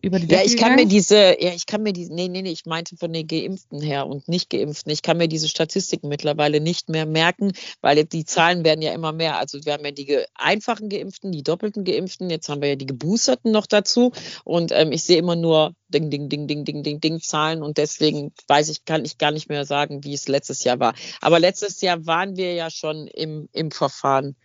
über 0.00 0.18
die 0.18 0.26
Ja, 0.26 0.38
Decke 0.38 0.48
ich 0.48 0.56
kann 0.56 0.70
mir 0.70 0.76
gegangen. 0.76 0.88
diese, 0.88 1.16
ja, 1.42 1.52
ich 1.54 1.66
kann 1.66 1.82
mir 1.82 1.92
diese, 1.92 2.14
nee, 2.14 2.28
nee, 2.28 2.42
nee, 2.42 2.52
ich 2.52 2.64
meinte 2.66 2.96
von 2.96 3.12
den 3.12 3.26
Geimpften 3.26 3.80
her 3.80 4.06
und 4.06 4.28
nicht 4.28 4.50
Geimpften. 4.50 4.90
Ich 4.92 5.02
kann 5.02 5.16
mir 5.18 5.28
diese 5.28 5.48
Statistiken 5.48 6.08
mittlerweile 6.08 6.60
nicht 6.60 6.88
mehr 6.88 7.06
merken, 7.06 7.52
weil 7.80 7.98
jetzt 7.98 8.12
die 8.12 8.24
Zahlen 8.24 8.64
werden 8.64 8.82
ja 8.82 8.92
immer 8.92 9.12
mehr. 9.12 9.38
Also 9.38 9.64
wir 9.64 9.72
haben 9.72 9.84
ja 9.84 9.90
die 9.90 10.18
einfachen 10.34 10.88
Geimpften, 10.88 11.32
die 11.32 11.42
doppelten 11.42 11.84
Geimpften, 11.84 12.30
jetzt 12.30 12.48
haben 12.48 12.62
wir 12.62 12.70
ja 12.70 12.76
die 12.76 12.86
Geboosterten 12.86 13.50
noch 13.52 13.66
dazu 13.66 14.12
und 14.44 14.72
ähm, 14.72 14.92
ich 14.92 15.02
sehe 15.02 15.18
immer 15.18 15.36
nur 15.36 15.74
Ding, 15.88 16.10
Ding, 16.10 16.28
Ding, 16.28 16.46
Ding, 16.46 16.64
Ding, 16.64 16.82
Ding, 16.82 17.00
Ding 17.00 17.20
Zahlen 17.20 17.62
und 17.62 17.78
deswegen 17.78 18.32
weiß 18.48 18.68
ich, 18.70 18.84
kann 18.84 19.04
ich 19.04 19.18
gar 19.18 19.30
nicht 19.30 19.48
mehr 19.48 19.64
sagen, 19.64 20.04
wie 20.04 20.14
es 20.14 20.28
letztes 20.28 20.64
Jahr 20.64 20.80
war. 20.80 20.94
Aber 21.20 21.38
letztes 21.38 21.65
Jahr 21.80 22.04
waren 22.06 22.36
wir 22.36 22.54
ja 22.54 22.70
schon 22.70 23.06
im, 23.08 23.48
im 23.52 23.70
Verfahren 23.70 24.36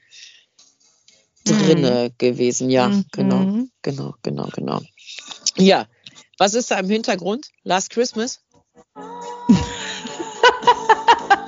drinne 1.46 2.12
gewesen. 2.18 2.70
Ja, 2.70 2.90
Mhm. 2.90 3.06
genau. 3.12 3.48
Genau, 3.82 4.16
genau, 4.22 4.48
genau. 4.54 4.82
Ja, 5.58 5.88
was 6.38 6.54
ist 6.54 6.70
da 6.72 6.80
im 6.80 6.90
Hintergrund? 6.90 7.48
Last 7.64 7.90
Christmas? 7.90 8.40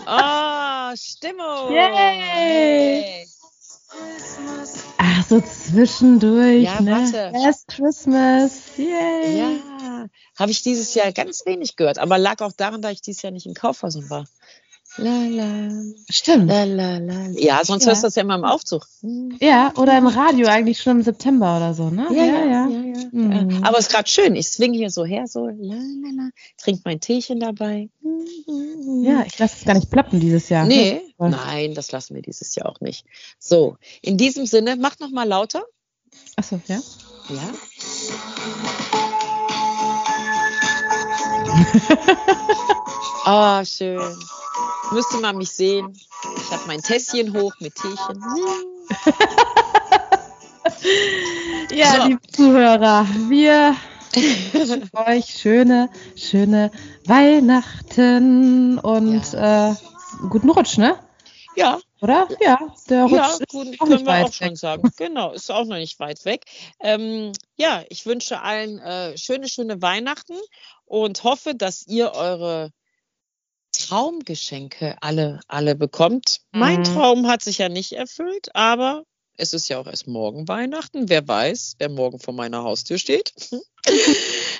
Ah, 0.06 0.94
Stimmung! 0.98 1.74
Yay! 1.74 3.26
Ach, 4.98 5.26
so 5.28 5.40
zwischendurch, 5.40 6.64
Ja, 6.64 6.82
ne? 6.82 6.92
warte. 6.92 7.32
Last 7.38 7.68
Christmas. 7.68 8.78
Yay. 8.78 9.38
Ja, 9.38 10.08
habe 10.38 10.52
ich 10.52 10.62
dieses 10.62 10.94
Jahr 10.94 11.12
ganz 11.14 11.46
wenig 11.46 11.76
gehört, 11.78 12.00
aber 12.00 12.18
lag 12.18 12.42
auch 12.42 12.52
daran, 12.52 12.82
dass 12.82 12.92
ich 12.94 13.02
dieses 13.02 13.22
Jahr 13.22 13.32
nicht 13.32 13.46
in 13.46 13.54
Kaufhausen 13.54 14.10
war. 14.10 14.26
La, 14.98 15.26
la, 15.28 15.70
Stimmt. 16.10 16.50
la, 16.50 16.66
la, 16.66 16.98
la. 17.00 17.28
Ja, 17.32 17.62
sonst 17.66 17.84
Ja. 17.84 17.90
hörst 17.90 18.04
du 18.04 18.08
das 18.08 18.16
ja 18.16 18.22
immer 18.22 18.36
im 18.36 18.44
Aufzug. 18.46 18.86
Ja, 19.40 19.74
oder 19.76 19.98
im 19.98 20.06
Radio 20.06 20.48
eigentlich 20.48 20.82
schon 20.82 20.98
im 20.98 21.04
September 21.04 21.58
oder 21.58 21.74
so, 21.74 21.90
ne? 21.90 22.08
Ja, 22.12 22.24
ja, 22.26 22.46
ja. 22.46 22.68
ja, 22.68 22.94
Mhm. 23.12 23.64
Aber 23.64 23.78
es 23.80 23.88
ist 23.88 23.92
gerade 23.92 24.08
schön. 24.10 24.36
Ich 24.36 24.50
swing 24.50 24.74
hier 24.74 24.90
so 24.92 25.04
her, 25.06 25.28
so 25.28 25.48
la, 25.48 25.54
la, 25.76 26.10
la, 26.16 26.30
trink 26.58 26.82
mein 26.86 27.00
Teechen 27.00 27.40
dabei. 27.40 27.90
Ja, 29.04 29.24
ich 29.26 29.38
lasse 29.40 29.58
es 29.60 29.66
gar 29.66 29.74
nicht 29.76 29.90
plappen 29.92 30.20
dieses 30.20 30.50
Jahr. 30.50 30.66
Nee, 30.66 31.02
Voll. 31.18 31.30
nein, 31.32 31.74
das 31.74 31.92
lassen 31.92 32.14
wir 32.16 32.22
dieses 32.22 32.54
Jahr 32.56 32.68
auch 32.70 32.80
nicht. 32.80 33.06
So, 33.40 33.78
in 34.02 34.18
diesem 34.18 34.46
Sinne, 34.46 34.76
mach 34.76 35.00
noch 35.00 35.10
mal 35.12 35.28
lauter. 35.28 35.64
Achso, 36.36 36.60
ja. 36.68 36.80
Ja. 37.30 37.54
Ah, 43.26 43.64
schön. 43.66 44.18
Müsste 44.92 45.18
man 45.18 45.38
mich 45.38 45.52
sehen. 45.52 45.94
Ich 46.38 46.52
habe 46.52 46.64
mein 46.68 46.82
Tässchen 46.82 47.34
hoch 47.34 47.54
mit 47.60 47.74
Teechen. 47.76 48.24
Ja, 51.72 52.02
So. 52.02 52.08
liebe 52.08 52.28
Zuhörer, 52.28 53.08
wir 53.30 53.76
wünschen 54.14 54.90
euch 55.08 55.26
schöne, 55.26 55.90
schöne 56.16 56.72
Weihnachten 57.06 58.78
und 58.80 59.34
äh, 59.34 59.74
guten 60.30 60.50
Rutsch, 60.50 60.78
ne? 60.78 61.00
Ja, 61.56 61.80
Oder? 62.02 62.28
Ja, 62.42 62.60
der 62.90 63.04
Rutsch 63.06 63.14
ja, 63.14 63.28
ist 63.28 63.48
gut, 63.48 63.68
auch 63.80 63.86
können 63.86 63.92
nicht 63.94 64.06
wir 64.06 64.12
weit 64.12 64.26
auch 64.28 64.34
schon 64.34 64.50
weg. 64.52 64.58
sagen. 64.58 64.92
Genau, 64.98 65.32
ist 65.32 65.52
auch 65.52 65.66
noch 65.66 65.78
nicht 65.78 66.00
weit 66.00 66.26
weg. 66.26 66.46
Ähm, 66.80 67.32
ja, 67.56 67.84
ich 67.90 68.06
wünsche 68.06 68.42
allen 68.42 68.80
äh, 68.80 69.18
schöne, 69.18 69.48
schöne 69.48 69.82
Weihnachten 69.82 70.36
und 70.86 71.24
hoffe, 71.24 71.56
dass 71.56 71.88
ihr 71.88 72.12
eure 72.14 72.72
Traumgeschenke 73.74 74.96
alle, 75.02 75.40
alle 75.48 75.76
bekommt. 75.76 76.42
Mein 76.52 76.80
Mhm. 76.80 76.84
Traum 76.86 77.28
hat 77.28 77.42
sich 77.42 77.58
ja 77.58 77.70
nicht 77.70 77.94
erfüllt, 77.94 78.56
aber 78.56 79.04
es 79.36 79.54
ist 79.54 79.68
ja 79.68 79.80
auch 79.80 79.88
erst 79.88 80.08
morgen 80.08 80.48
Weihnachten. 80.48 81.10
Wer 81.10 81.28
weiß, 81.28 81.76
wer 81.80 81.90
morgen 81.90 82.20
vor 82.20 82.34
meiner 82.34 82.64
Haustür 82.64 82.98
steht. 83.00 83.34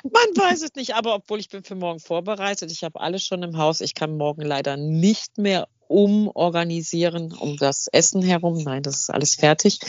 Man 0.04 0.36
weiß 0.36 0.64
es 0.64 0.74
nicht, 0.76 0.96
aber 0.96 1.16
obwohl 1.16 1.40
ich 1.40 1.50
bin 1.50 1.64
für 1.64 1.76
morgen 1.76 2.00
vorbereitet, 2.00 2.72
ich 2.72 2.84
habe 2.84 3.00
alles 3.00 3.24
schon 3.24 3.44
im 3.44 3.58
Haus. 3.58 3.82
Ich 3.82 3.94
kann 3.94 4.18
morgen 4.18 4.42
leider 4.42 4.76
nicht 4.76 5.38
mehr 5.38 5.68
umorganisieren 5.88 7.32
um 7.34 7.56
das 7.58 7.88
Essen 7.88 8.24
herum. 8.24 8.64
Nein, 8.64 8.84
das 8.84 9.00
ist 9.02 9.10
alles 9.10 9.36
fertig. 9.36 9.80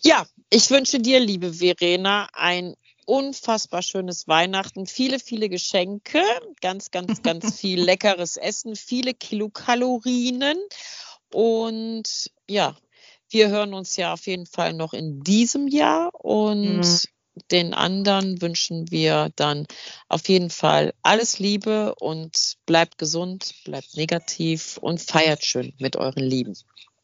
Ja, 0.00 0.24
ich 0.48 0.70
wünsche 0.70 1.00
dir, 1.00 1.18
liebe 1.18 1.54
Verena, 1.54 2.28
ein 2.32 2.74
unfassbar 3.06 3.82
schönes 3.82 4.28
Weihnachten, 4.28 4.86
viele, 4.86 5.18
viele 5.18 5.48
Geschenke, 5.48 6.22
ganz, 6.60 6.90
ganz, 6.90 7.22
ganz 7.22 7.52
viel 7.58 7.80
leckeres 7.82 8.36
Essen, 8.36 8.76
viele 8.76 9.14
Kilokalorien 9.14 10.56
und 11.32 12.30
ja, 12.48 12.76
wir 13.30 13.48
hören 13.48 13.74
uns 13.74 13.96
ja 13.96 14.12
auf 14.12 14.26
jeden 14.26 14.46
Fall 14.46 14.72
noch 14.72 14.92
in 14.92 15.20
diesem 15.20 15.68
Jahr 15.68 16.10
und 16.14 16.80
Mhm. 16.80 17.00
den 17.50 17.74
anderen 17.74 18.40
wünschen 18.42 18.90
wir 18.90 19.30
dann 19.36 19.66
auf 20.08 20.28
jeden 20.28 20.50
Fall 20.50 20.94
alles 21.02 21.38
Liebe 21.38 21.94
und 21.96 22.56
bleibt 22.66 22.98
gesund, 22.98 23.54
bleibt 23.64 23.96
negativ 23.96 24.78
und 24.78 25.00
feiert 25.00 25.44
schön 25.44 25.72
mit 25.78 25.96
euren 25.96 26.24
Lieben. 26.24 26.54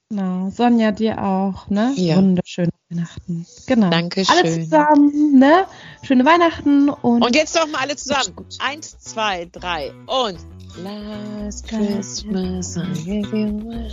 Genau, 0.09 0.51
Sonja, 0.51 0.93
dir 0.93 1.21
auch, 1.21 1.69
ne? 1.69 1.93
Ja. 1.97 2.17
Wunderschöne 2.17 2.71
Weihnachten. 2.91 3.45
Genau. 3.67 3.91
Dankeschön. 3.91 4.37
Alle 4.37 4.63
zusammen, 4.63 5.39
ne? 5.39 5.67
Schöne 6.03 6.25
Weihnachten 6.25 6.91
und. 6.91 7.25
Und 7.25 7.35
jetzt 7.35 7.57
doch 7.57 7.67
mal 7.67 7.81
alle 7.81 7.97
zusammen. 7.97 8.47
Eins, 8.61 8.97
zwei, 9.01 9.49
drei 9.51 9.93
und. 10.07 10.39
Last 10.83 11.67
Christmas 11.67 12.77
I 12.77 13.23
gave 13.23 13.37
you 13.37 13.89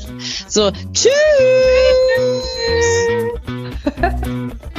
So, 0.47 0.69
tschüss! 0.91 1.13